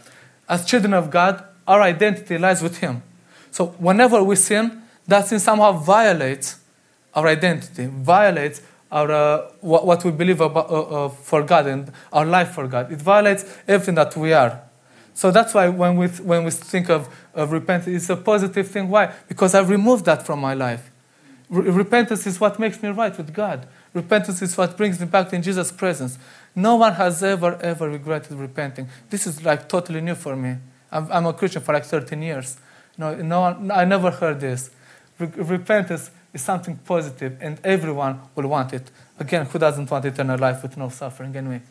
As 0.48 0.66
children 0.66 0.94
of 0.94 1.12
God, 1.12 1.44
our 1.68 1.82
identity 1.82 2.38
lies 2.38 2.64
with 2.64 2.78
Him. 2.78 3.04
So 3.56 3.68
whenever 3.80 4.22
we 4.22 4.36
sin, 4.36 4.82
that 5.08 5.28
sin 5.28 5.40
somehow 5.40 5.72
violates 5.72 6.60
our 7.14 7.26
identity, 7.26 7.86
violates 7.86 8.62
our, 8.92 9.10
uh, 9.10 9.52
what, 9.62 9.86
what, 9.86 10.04
we 10.04 10.12
believe 10.12 10.42
about, 10.42 10.70
uh, 10.70 11.06
uh, 11.06 11.08
for 11.08 11.42
God 11.42 11.66
and 11.68 11.90
our 12.12 12.26
life 12.26 12.52
for 12.52 12.68
God. 12.68 12.92
It 12.92 13.02
violates 13.02 13.46
everything 13.66 13.96
that 13.96 14.14
we 14.18 14.34
are. 14.34 14.62
So 15.14 15.32
that's 15.32 15.54
why 15.54 15.70
when 15.70 15.96
we, 15.96 16.08
when 16.08 16.44
we 16.44 16.52
think 16.52 16.90
of, 16.90 17.08
of 17.34 17.54
repentance, 17.54 17.96
it's 17.96 18.10
a 18.10 18.18
positive 18.18 18.68
thing. 18.68 18.90
Why? 18.90 19.14
Because 19.30 19.56
I've 19.56 19.70
removed 19.70 20.04
that 20.04 20.26
from 20.26 20.42
my 20.42 20.54
life. 20.54 20.92
Re- 21.50 21.70
repentance 21.70 22.28
is 22.28 22.38
what 22.42 22.60
makes 22.60 22.84
me 22.84 22.90
right 22.90 23.16
with 23.16 23.34
God. 23.34 23.70
Repentance 23.94 24.42
is 24.42 24.58
what 24.58 24.76
brings 24.76 25.00
me 25.00 25.06
back 25.06 25.32
in 25.32 25.42
Jesus' 25.42 25.72
presence. 25.72 26.20
No 26.58 26.76
one 26.76 26.96
has 26.96 27.24
ever, 27.24 27.56
ever 27.62 27.90
regretted 27.90 28.34
repenting. 28.34 28.90
This 29.10 29.26
is 29.26 29.46
like 29.46 29.70
totally 29.70 30.02
new 30.02 30.16
for 30.16 30.36
me. 30.36 30.58
I'm, 30.92 31.10
I'm 31.10 31.26
a 31.26 31.32
Christian 31.32 31.62
for 31.62 31.72
like 31.72 31.86
13 31.86 32.22
years. 32.22 32.58
No, 32.98 33.16
no 33.16 33.44
I 33.74 33.86
never 33.86 34.12
heard 34.12 34.40
this. 34.40 34.70
Re- 35.20 35.28
repentance 35.36 36.12
is 36.34 36.42
something 36.42 36.78
positive, 36.86 37.38
and 37.40 37.60
everyone 37.64 38.20
will 38.36 38.48
want 38.48 38.74
it. 38.74 38.92
Again, 39.20 39.46
who 39.46 39.58
doesn't 39.58 39.90
want 39.90 40.06
eternal 40.06 40.38
life 40.38 40.62
with 40.62 40.76
no 40.78 40.90
suffering 40.90 41.36
anyway? 41.36 41.62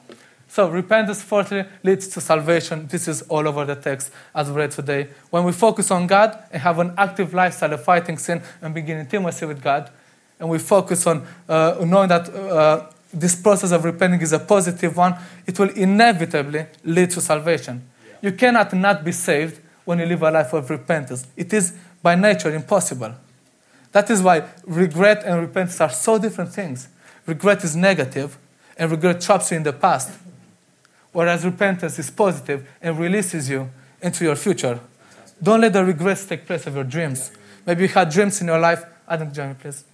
So, 0.48 0.68
repentance, 0.68 1.22
fourthly, 1.22 1.64
leads 1.82 2.08
to 2.08 2.20
salvation. 2.20 2.86
This 2.86 3.08
is 3.08 3.22
all 3.22 3.46
over 3.48 3.64
the 3.64 3.74
text 3.74 4.10
as 4.34 4.48
we 4.48 4.56
read 4.56 4.70
today. 4.70 5.08
When 5.30 5.44
we 5.44 5.52
focus 5.52 5.90
on 5.90 6.06
God 6.06 6.38
and 6.52 6.62
have 6.62 6.78
an 6.78 6.94
active 6.96 7.34
lifestyle 7.34 7.72
of 7.72 7.82
fighting 7.82 8.18
sin 8.18 8.42
and 8.62 8.72
begin 8.72 8.98
intimacy 8.98 9.46
with 9.46 9.62
God, 9.62 9.90
and 10.38 10.48
we 10.48 10.58
focus 10.58 11.06
on 11.06 11.26
uh, 11.48 11.84
knowing 11.84 12.08
that 12.08 12.28
uh, 12.28 12.86
this 13.12 13.34
process 13.34 13.72
of 13.72 13.84
repenting 13.84 14.20
is 14.20 14.32
a 14.32 14.38
positive 14.38 14.96
one, 14.96 15.16
it 15.46 15.58
will 15.58 15.70
inevitably 15.70 16.66
lead 16.84 17.10
to 17.10 17.20
salvation. 17.20 17.82
You 18.20 18.32
cannot 18.32 18.72
not 18.72 19.04
be 19.04 19.12
saved 19.12 19.60
when 19.84 19.98
you 19.98 20.06
live 20.06 20.22
a 20.22 20.30
life 20.30 20.52
of 20.52 20.70
repentance. 20.70 21.26
It 21.36 21.52
is 21.52 21.74
by 22.02 22.14
nature 22.14 22.54
impossible. 22.54 23.14
That 23.92 24.10
is 24.10 24.22
why 24.22 24.48
regret 24.64 25.22
and 25.24 25.40
repentance 25.40 25.80
are 25.80 25.90
so 25.90 26.18
different 26.18 26.52
things. 26.52 26.88
Regret 27.26 27.64
is 27.64 27.76
negative, 27.76 28.36
and 28.76 28.90
regret 28.90 29.20
traps 29.20 29.50
you 29.50 29.56
in 29.56 29.62
the 29.62 29.72
past, 29.72 30.10
whereas 31.12 31.44
repentance 31.44 31.98
is 31.98 32.10
positive 32.10 32.68
and 32.82 32.98
releases 32.98 33.48
you 33.48 33.70
into 34.02 34.24
your 34.24 34.36
future. 34.36 34.80
Don't 35.42 35.60
let 35.60 35.72
the 35.72 35.84
regrets 35.84 36.26
take 36.26 36.46
place 36.46 36.66
of 36.66 36.74
your 36.74 36.84
dreams. 36.84 37.30
Maybe 37.66 37.82
you 37.82 37.88
had 37.88 38.10
dreams 38.10 38.40
in 38.40 38.48
your 38.48 38.58
life. 38.58 38.84
Adam, 39.08 39.32
join 39.32 39.50
me, 39.50 39.54
please. 39.58 39.84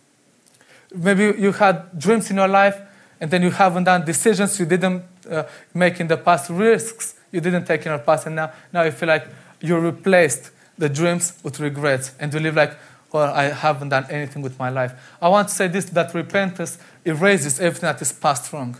Maybe 0.94 1.40
you 1.40 1.52
had 1.52 1.98
dreams 1.98 2.30
in 2.30 2.36
your 2.36 2.48
life, 2.48 2.80
and 3.20 3.30
then 3.30 3.42
you 3.42 3.50
haven't 3.50 3.84
done 3.84 4.04
decisions 4.04 4.58
you 4.58 4.66
didn't 4.66 5.04
uh, 5.30 5.44
make 5.74 6.00
in 6.00 6.08
the 6.08 6.16
past, 6.16 6.50
risks 6.50 7.14
you 7.30 7.40
didn't 7.40 7.64
take 7.64 7.86
in 7.86 7.92
your 7.92 7.98
past, 7.98 8.26
and 8.26 8.36
now, 8.36 8.50
now 8.72 8.82
you 8.82 8.90
feel 8.90 9.08
like 9.08 9.28
you 9.60 9.78
replaced 9.78 10.50
the 10.78 10.88
dreams 10.88 11.38
with 11.42 11.60
regrets, 11.60 12.12
and 12.18 12.32
you 12.32 12.40
live 12.40 12.56
like, 12.56 12.76
or 13.12 13.24
I 13.24 13.44
haven't 13.44 13.90
done 13.90 14.06
anything 14.08 14.42
with 14.42 14.58
my 14.58 14.70
life. 14.70 14.92
I 15.20 15.28
want 15.28 15.48
to 15.48 15.54
say 15.54 15.68
this 15.68 15.86
that 15.86 16.14
repentance 16.14 16.78
erases 17.04 17.60
everything 17.60 17.88
that 17.88 18.00
is 18.00 18.12
past 18.12 18.52
wrong. 18.52 18.76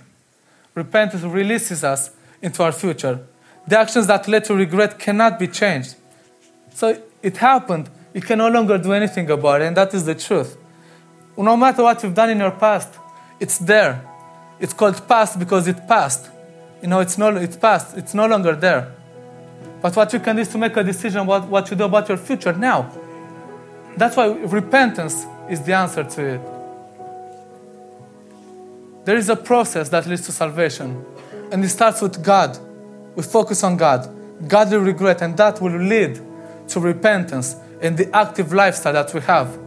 Repentance 0.75 1.23
releases 1.23 1.85
us 1.85 2.11
into 2.40 2.62
our 2.62 2.73
future. 2.73 3.21
The 3.66 3.79
actions 3.79 4.07
that 4.07 4.27
led 4.29 4.45
to 4.45 4.55
regret 4.55 4.99
cannot 4.99 5.38
be 5.38 5.49
changed. 5.49 5.97
So 6.73 7.03
it 7.23 7.37
happened. 7.37 7.90
You 8.14 8.21
can 8.21 8.38
no 8.38 8.49
longer 8.49 8.79
do 8.79 8.93
anything 8.93 9.31
about 9.31 9.61
it, 9.61 9.66
and 9.66 9.77
that 9.77 9.93
is 9.95 10.05
the 10.05 10.14
truth. 10.14 10.57
No 11.37 11.57
matter 11.57 11.83
what 11.83 12.03
you've 12.03 12.14
done 12.14 12.31
in 12.31 12.38
your 12.38 12.51
past, 12.51 12.95
it's 13.38 13.59
there. 13.59 14.05
It's 14.59 14.73
called 14.73 15.07
past 15.09 15.38
because 15.38 15.66
it 15.69 15.87
passed. 15.88 16.31
You 16.83 16.88
know, 16.88 17.01
it's, 17.01 17.16
no, 17.19 17.37
it's 17.37 17.57
past. 17.57 17.97
It's 17.97 18.14
no 18.14 18.27
longer 18.27 18.55
there. 18.55 18.95
But 19.81 19.97
what 19.97 20.12
you 20.12 20.21
can 20.21 20.37
do 20.37 20.43
is 20.43 20.49
to 20.49 20.59
make 20.59 20.77
a 20.77 20.85
decision 20.85 21.23
about 21.23 21.49
what 21.49 21.71
you 21.71 21.77
do 21.77 21.85
about 21.85 22.09
your 22.09 22.19
future 22.19 22.53
now. 22.53 22.90
That's 23.97 24.16
why 24.16 24.27
repentance 24.27 25.27
is 25.49 25.62
the 25.62 25.73
answer 25.73 26.05
to 26.05 26.25
it. 26.25 26.40
There 29.05 29.16
is 29.16 29.29
a 29.29 29.37
process 29.37 29.88
that 29.88 30.07
leads 30.07 30.27
to 30.27 30.33
salvation, 30.33 31.05
and 31.51 31.64
it 31.64 31.69
starts 31.71 32.03
with 32.03 32.23
God. 32.23 32.59
We 33.16 33.23
focus 33.23 33.64
on 33.64 33.77
God, 33.77 34.09
godly 34.47 34.77
regret, 34.77 35.23
and 35.23 35.37
that 35.38 35.61
will 35.61 35.77
lead 35.79 36.21
to 36.69 36.81
repentance 36.81 37.57
and 37.81 37.97
the 37.97 38.14
active 38.14 38.53
lifestyle 38.53 38.93
that 38.93 39.12
we 39.14 39.21
have. 39.23 39.59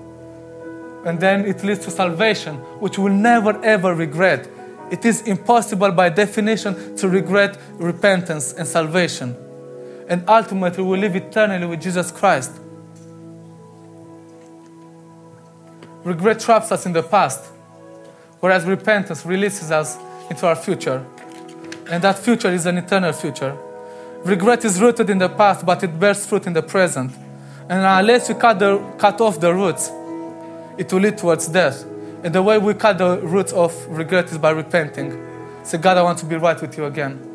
And 1.05 1.19
then 1.19 1.45
it 1.45 1.63
leads 1.63 1.83
to 1.85 1.91
salvation, 1.91 2.55
which 2.79 2.97
we'll 2.97 3.11
never 3.11 3.59
ever 3.65 3.93
regret. 3.93 4.47
It 4.91 5.03
is 5.03 5.23
impossible 5.23 5.91
by 5.91 6.09
definition 6.09 6.95
to 6.97 7.09
regret 7.09 7.57
repentance 7.73 8.53
and 8.53 8.67
salvation. 8.67 9.35
And 10.07 10.23
ultimately, 10.27 10.83
we 10.83 10.97
live 10.97 11.15
eternally 11.15 11.65
with 11.65 11.81
Jesus 11.81 12.11
Christ. 12.11 12.51
Regret 16.03 16.39
traps 16.39 16.71
us 16.71 16.85
in 16.85 16.91
the 16.91 17.03
past, 17.03 17.45
whereas 18.41 18.65
repentance 18.65 19.25
releases 19.25 19.71
us 19.71 19.97
into 20.29 20.45
our 20.45 20.55
future. 20.55 21.05
And 21.89 22.03
that 22.03 22.19
future 22.19 22.49
is 22.49 22.65
an 22.65 22.77
eternal 22.77 23.13
future. 23.13 23.57
Regret 24.23 24.65
is 24.65 24.81
rooted 24.81 25.09
in 25.09 25.17
the 25.17 25.29
past, 25.29 25.65
but 25.65 25.83
it 25.83 25.99
bears 25.99 26.25
fruit 26.25 26.47
in 26.47 26.53
the 26.53 26.61
present. 26.61 27.13
And 27.69 27.85
unless 27.85 28.27
we 28.27 28.35
cut, 28.35 28.59
the, 28.59 28.79
cut 28.97 29.21
off 29.21 29.39
the 29.39 29.53
roots, 29.53 29.89
it 30.77 30.91
will 30.91 31.01
lead 31.01 31.17
towards 31.17 31.47
death. 31.47 31.85
And 32.23 32.33
the 32.33 32.41
way 32.41 32.57
we 32.57 32.73
cut 32.73 32.97
the 32.97 33.19
roots 33.19 33.53
of 33.53 33.73
regret 33.87 34.31
is 34.31 34.37
by 34.37 34.51
repenting. 34.51 35.17
Say, 35.63 35.77
God, 35.77 35.97
I 35.97 36.03
want 36.03 36.19
to 36.19 36.25
be 36.25 36.35
right 36.35 36.59
with 36.59 36.77
you 36.77 36.85
again. 36.85 37.32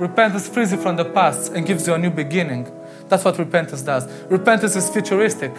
Repentance 0.00 0.48
frees 0.48 0.72
you 0.72 0.78
from 0.78 0.96
the 0.96 1.04
past 1.04 1.52
and 1.52 1.66
gives 1.66 1.86
you 1.86 1.92
a 1.92 1.98
new 1.98 2.08
beginning. 2.08 2.66
That's 3.10 3.22
what 3.22 3.38
repentance 3.38 3.82
does. 3.82 4.10
Repentance 4.30 4.74
is 4.74 4.88
futuristic. 4.88 5.52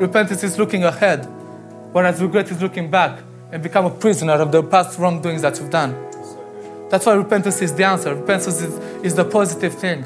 Repentance 0.00 0.42
is 0.42 0.58
looking 0.58 0.82
ahead, 0.82 1.26
whereas 1.92 2.20
regret 2.20 2.50
is 2.50 2.60
looking 2.60 2.90
back 2.90 3.22
and 3.52 3.62
become 3.62 3.84
a 3.84 3.90
prisoner 3.90 4.32
of 4.32 4.50
the 4.50 4.64
past 4.64 4.98
wrongdoings 4.98 5.42
that 5.42 5.60
you've 5.60 5.70
done. 5.70 5.92
That's 6.90 7.06
why 7.06 7.12
repentance 7.12 7.62
is 7.62 7.72
the 7.72 7.84
answer. 7.84 8.16
Repentance 8.16 8.60
is, 8.60 8.78
is 9.04 9.14
the 9.14 9.24
positive 9.24 9.74
thing. 9.74 10.02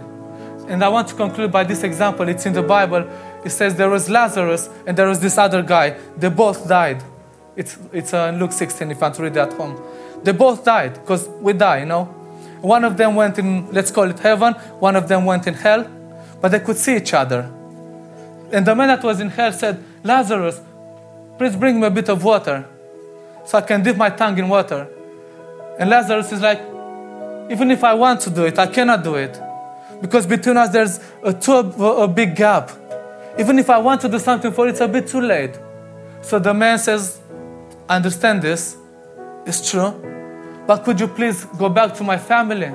And 0.69 0.85
I 0.85 0.91
want 0.91 1.09
to 1.09 1.15
conclude 1.15 1.51
by 1.51 1.65
this 1.65 1.83
example. 1.83 2.29
It's 2.29 2.45
in 2.45 2.53
the 2.53 2.63
Bible. 2.63 3.09
It 3.43 3.51
says 3.51 3.77
there 3.77 3.89
was 3.89 4.11
Lazarus 4.11 4.69
and 4.87 4.99
there 4.99 5.09
was 5.09 5.21
this 5.21 5.39
other 5.39 5.63
guy. 5.63 5.97
They 6.19 6.29
both 6.29 6.69
died. 6.69 7.03
It's, 7.57 7.79
it's 7.91 8.13
uh, 8.13 8.33
in 8.35 8.39
Luke 8.39 8.53
16 8.53 8.91
if 8.91 8.99
you 8.99 9.01
want 9.01 9.15
to 9.15 9.23
read 9.23 9.33
it 9.33 9.39
at 9.39 9.55
home. 9.55 9.83
They 10.23 10.33
both 10.33 10.63
died 10.63 10.93
because 10.93 11.27
we 11.41 11.55
die, 11.55 11.79
you 11.81 11.87
know. 11.87 12.22
One 12.63 12.85
of 12.85 12.97
them 12.97 13.17
went 13.17 13.39
in, 13.39 13.71
let's 13.73 13.91
call 13.91 14.09
it 14.09 14.19
heaven, 14.21 14.55
one 14.79 14.97
of 14.97 15.09
them 15.09 15.25
went 15.25 15.47
in 15.47 15.55
hell, 15.55 15.87
but 16.41 16.53
they 16.53 16.61
could 16.61 16.77
see 16.77 16.97
each 16.97 17.13
other. 17.13 17.51
And 18.53 18.65
the 18.65 18.75
man 18.75 18.89
that 18.89 19.03
was 19.03 19.21
in 19.21 19.31
hell 19.31 19.53
said, 19.53 19.83
Lazarus, 20.03 20.61
Please 21.39 21.57
bring 21.57 21.81
me 21.81 21.87
a 21.87 21.91
bit 21.91 22.09
of 22.09 22.23
water 22.23 22.65
so 23.45 23.59
I 23.59 23.63
can 23.63 23.83
dip 23.83 23.97
my 23.97 24.11
tongue 24.11 24.39
in 24.39 24.49
water. 24.49 24.89
And 25.79 25.91
Lazarus 25.91 26.31
is 26.31 26.41
like, 26.41 26.61
Even 27.51 27.71
if 27.71 27.83
I 27.83 27.95
want 27.95 28.21
to 28.23 28.31
do 28.31 28.45
it, 28.45 28.59
I 28.59 28.69
cannot 28.69 29.03
do 29.03 29.17
it. 29.17 29.41
Because 30.01 30.27
between 30.27 30.57
us, 30.57 30.71
there's 30.71 31.01
a, 31.25 31.33
too, 31.33 31.53
a 31.53 32.07
big 32.07 32.37
gap. 32.37 32.71
Even 33.39 33.59
if 33.59 33.71
I 33.71 33.79
want 33.79 34.01
to 34.03 34.09
do 34.09 34.19
something 34.19 34.53
for 34.53 34.69
it, 34.69 34.71
it's 34.71 34.81
a 34.81 34.87
bit 34.87 35.09
too 35.09 35.21
late. 35.21 35.59
So 36.21 36.39
the 36.39 36.55
man 36.55 36.79
says, 36.79 37.21
I 37.89 37.97
understand 37.97 38.43
this. 38.43 38.77
It's 39.47 39.69
true. 39.69 40.12
But 40.67 40.85
could 40.85 41.01
you 41.01 41.09
please 41.09 41.45
go 41.59 41.69
back 41.69 41.95
to 41.95 42.05
my 42.05 42.19
family? 42.19 42.73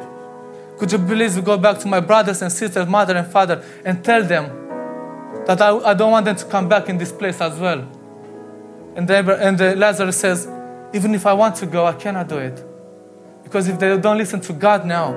Could 0.77 0.91
you 0.91 0.99
please 0.99 1.39
go 1.39 1.57
back 1.57 1.79
to 1.79 1.87
my 1.87 1.99
brothers 1.99 2.41
and 2.41 2.51
sisters, 2.51 2.87
mother 2.87 3.15
and 3.15 3.27
father, 3.27 3.63
and 3.83 4.03
tell 4.03 4.23
them 4.23 4.45
that 5.45 5.61
I, 5.61 5.75
I 5.77 5.93
don't 5.93 6.11
want 6.11 6.25
them 6.25 6.35
to 6.35 6.45
come 6.45 6.69
back 6.69 6.89
in 6.89 6.97
this 6.97 7.11
place 7.11 7.41
as 7.41 7.57
well? 7.59 7.87
And, 8.95 9.07
the, 9.07 9.37
and 9.39 9.57
the 9.57 9.75
Lazarus 9.75 10.17
says, 10.17 10.47
Even 10.93 11.15
if 11.15 11.25
I 11.25 11.33
want 11.33 11.55
to 11.57 11.65
go, 11.65 11.85
I 11.85 11.93
cannot 11.93 12.27
do 12.27 12.37
it. 12.37 12.63
Because 13.43 13.67
if 13.69 13.79
they 13.79 13.97
don't 13.97 14.17
listen 14.17 14.41
to 14.41 14.53
God 14.53 14.85
now, 14.85 15.13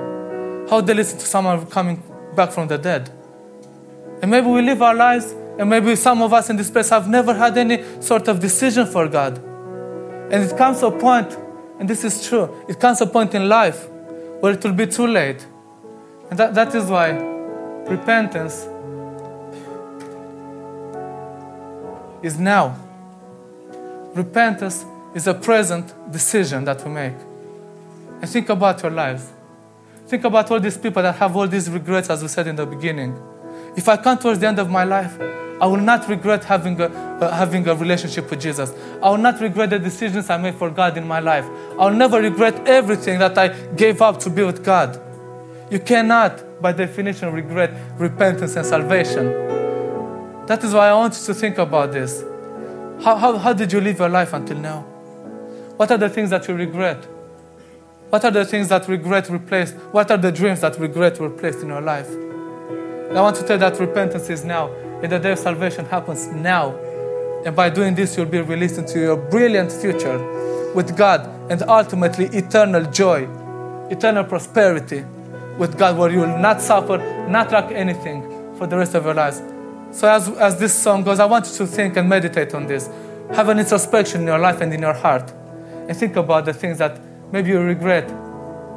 how 0.69 0.77
would 0.77 0.87
they 0.87 0.93
listen 0.93 1.19
to 1.19 1.25
someone 1.25 1.65
coming 1.65 2.01
back 2.35 2.51
from 2.51 2.67
the 2.67 2.77
dead? 2.77 3.09
And 4.21 4.31
maybe 4.31 4.47
we 4.47 4.61
live 4.61 4.81
our 4.81 4.95
lives, 4.95 5.33
and 5.57 5.69
maybe 5.69 5.95
some 5.95 6.21
of 6.21 6.31
us 6.31 6.49
in 6.49 6.55
this 6.55 6.69
place 6.69 6.89
have 6.89 7.09
never 7.09 7.33
had 7.33 7.57
any 7.57 7.83
sort 8.01 8.27
of 8.27 8.39
decision 8.39 8.85
for 8.85 9.07
God. 9.07 9.37
And 10.31 10.43
it 10.43 10.55
comes 10.57 10.79
to 10.79 10.87
a 10.87 10.97
point, 10.97 11.35
and 11.81 11.89
this 11.89 12.03
is 12.03 12.27
true, 12.27 12.63
it 12.67 12.79
comes 12.79 13.01
a 13.01 13.07
point 13.07 13.33
in 13.33 13.49
life 13.49 13.89
where 14.39 14.53
it 14.53 14.63
will 14.63 14.71
be 14.71 14.85
too 14.85 15.07
late. 15.07 15.43
And 16.29 16.37
that, 16.37 16.53
that 16.53 16.75
is 16.75 16.85
why 16.85 17.09
repentance 17.89 18.67
is 22.21 22.37
now. 22.37 22.77
Repentance 24.13 24.85
is 25.15 25.25
a 25.25 25.33
present 25.33 25.91
decision 26.11 26.65
that 26.65 26.85
we 26.85 26.91
make. 26.91 27.15
And 28.21 28.29
think 28.29 28.49
about 28.49 28.83
your 28.83 28.91
lives. 28.91 29.31
Think 30.05 30.23
about 30.23 30.51
all 30.51 30.59
these 30.59 30.77
people 30.77 31.01
that 31.01 31.15
have 31.15 31.35
all 31.35 31.47
these 31.47 31.67
regrets, 31.67 32.11
as 32.11 32.21
we 32.21 32.27
said 32.27 32.45
in 32.45 32.57
the 32.57 32.65
beginning. 32.67 33.19
If 33.75 33.89
I 33.89 33.97
come 33.97 34.19
towards 34.19 34.39
the 34.39 34.47
end 34.47 34.59
of 34.59 34.69
my 34.69 34.83
life, 34.83 35.17
I 35.61 35.67
will 35.67 35.77
not 35.77 36.09
regret 36.09 36.43
having 36.43 36.81
a, 36.81 36.85
uh, 36.85 37.31
having 37.35 37.67
a 37.67 37.75
relationship 37.75 38.31
with 38.31 38.41
Jesus. 38.41 38.73
I 39.01 39.11
will 39.11 39.19
not 39.19 39.39
regret 39.39 39.69
the 39.69 39.77
decisions 39.77 40.27
I 40.31 40.37
made 40.37 40.55
for 40.55 40.71
God 40.71 40.97
in 40.97 41.07
my 41.07 41.19
life. 41.19 41.45
I 41.79 41.85
will 41.85 41.95
never 41.95 42.19
regret 42.19 42.67
everything 42.67 43.19
that 43.19 43.37
I 43.37 43.49
gave 43.75 44.01
up 44.01 44.19
to 44.21 44.31
be 44.31 44.43
with 44.43 44.65
God. 44.65 44.99
You 45.69 45.77
cannot, 45.79 46.59
by 46.59 46.71
definition, 46.71 47.31
regret 47.31 47.71
repentance 47.99 48.55
and 48.55 48.65
salvation. 48.65 49.25
That 50.47 50.63
is 50.63 50.73
why 50.73 50.89
I 50.89 50.95
want 50.95 51.13
you 51.19 51.25
to 51.27 51.33
think 51.35 51.59
about 51.59 51.91
this. 51.91 52.23
How, 53.03 53.15
how, 53.15 53.37
how 53.37 53.53
did 53.53 53.71
you 53.71 53.81
live 53.81 53.99
your 53.99 54.09
life 54.09 54.33
until 54.33 54.57
now? 54.57 54.81
What 55.77 55.91
are 55.91 55.97
the 55.97 56.09
things 56.09 56.31
that 56.31 56.47
you 56.47 56.55
regret? 56.55 57.05
What 58.09 58.25
are 58.25 58.31
the 58.31 58.45
things 58.45 58.67
that 58.69 58.87
regret 58.87 59.29
replaced? 59.29 59.75
What 59.91 60.09
are 60.09 60.17
the 60.17 60.31
dreams 60.31 60.61
that 60.61 60.79
regret 60.79 61.19
replaced 61.19 61.59
in 61.59 61.67
your 61.67 61.81
life? 61.81 62.09
I 62.09 63.21
want 63.21 63.35
to 63.35 63.43
tell 63.43 63.59
that 63.59 63.79
repentance 63.79 64.29
is 64.29 64.43
now, 64.43 64.69
and 65.01 65.11
the 65.11 65.17
day 65.17 65.31
of 65.31 65.39
salvation 65.39 65.85
happens 65.85 66.27
now. 66.27 66.75
And 67.43 67.55
by 67.55 67.71
doing 67.71 67.95
this, 67.95 68.15
you'll 68.15 68.27
be 68.27 68.39
released 68.39 68.77
into 68.77 68.99
your 68.99 69.17
brilliant 69.17 69.71
future 69.71 70.19
with 70.75 70.95
God 70.95 71.27
and 71.49 71.63
ultimately 71.63 72.25
eternal 72.27 72.85
joy, 72.91 73.27
eternal 73.89 74.23
prosperity 74.23 75.03
with 75.57 75.77
God, 75.77 75.97
where 75.97 76.11
you 76.11 76.19
will 76.19 76.37
not 76.37 76.61
suffer, 76.61 76.97
not 77.27 77.51
lack 77.51 77.71
anything 77.71 78.21
for 78.57 78.67
the 78.67 78.77
rest 78.77 78.93
of 78.93 79.05
your 79.05 79.15
lives. 79.15 79.41
So, 79.91 80.07
as, 80.07 80.29
as 80.37 80.59
this 80.59 80.73
song 80.73 81.03
goes, 81.03 81.19
I 81.19 81.25
want 81.25 81.47
you 81.47 81.57
to 81.57 81.67
think 81.67 81.97
and 81.97 82.07
meditate 82.07 82.53
on 82.53 82.67
this. 82.67 82.87
Have 83.33 83.49
an 83.49 83.57
introspection 83.57 84.21
in 84.21 84.27
your 84.27 84.39
life 84.39 84.61
and 84.61 84.71
in 84.71 84.81
your 84.81 84.93
heart. 84.93 85.33
And 85.87 85.97
think 85.97 86.15
about 86.15 86.45
the 86.45 86.53
things 86.53 86.77
that 86.77 87.01
maybe 87.31 87.49
you 87.49 87.59
regret. 87.59 88.09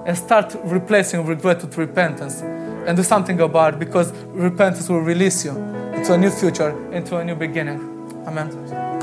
And 0.06 0.16
start 0.16 0.56
replacing 0.64 1.26
regret 1.26 1.62
with 1.62 1.76
repentance. 1.76 2.40
And 2.40 2.96
do 2.96 3.02
something 3.02 3.40
about 3.40 3.74
it 3.74 3.78
because 3.78 4.12
repentance 4.32 4.88
will 4.88 5.00
release 5.00 5.44
you 5.44 5.83
into 5.96 6.12
a 6.12 6.18
new 6.18 6.30
future, 6.30 6.70
into 6.92 7.16
a 7.16 7.24
new 7.24 7.34
beginning. 7.34 7.80
Amen. 8.26 8.93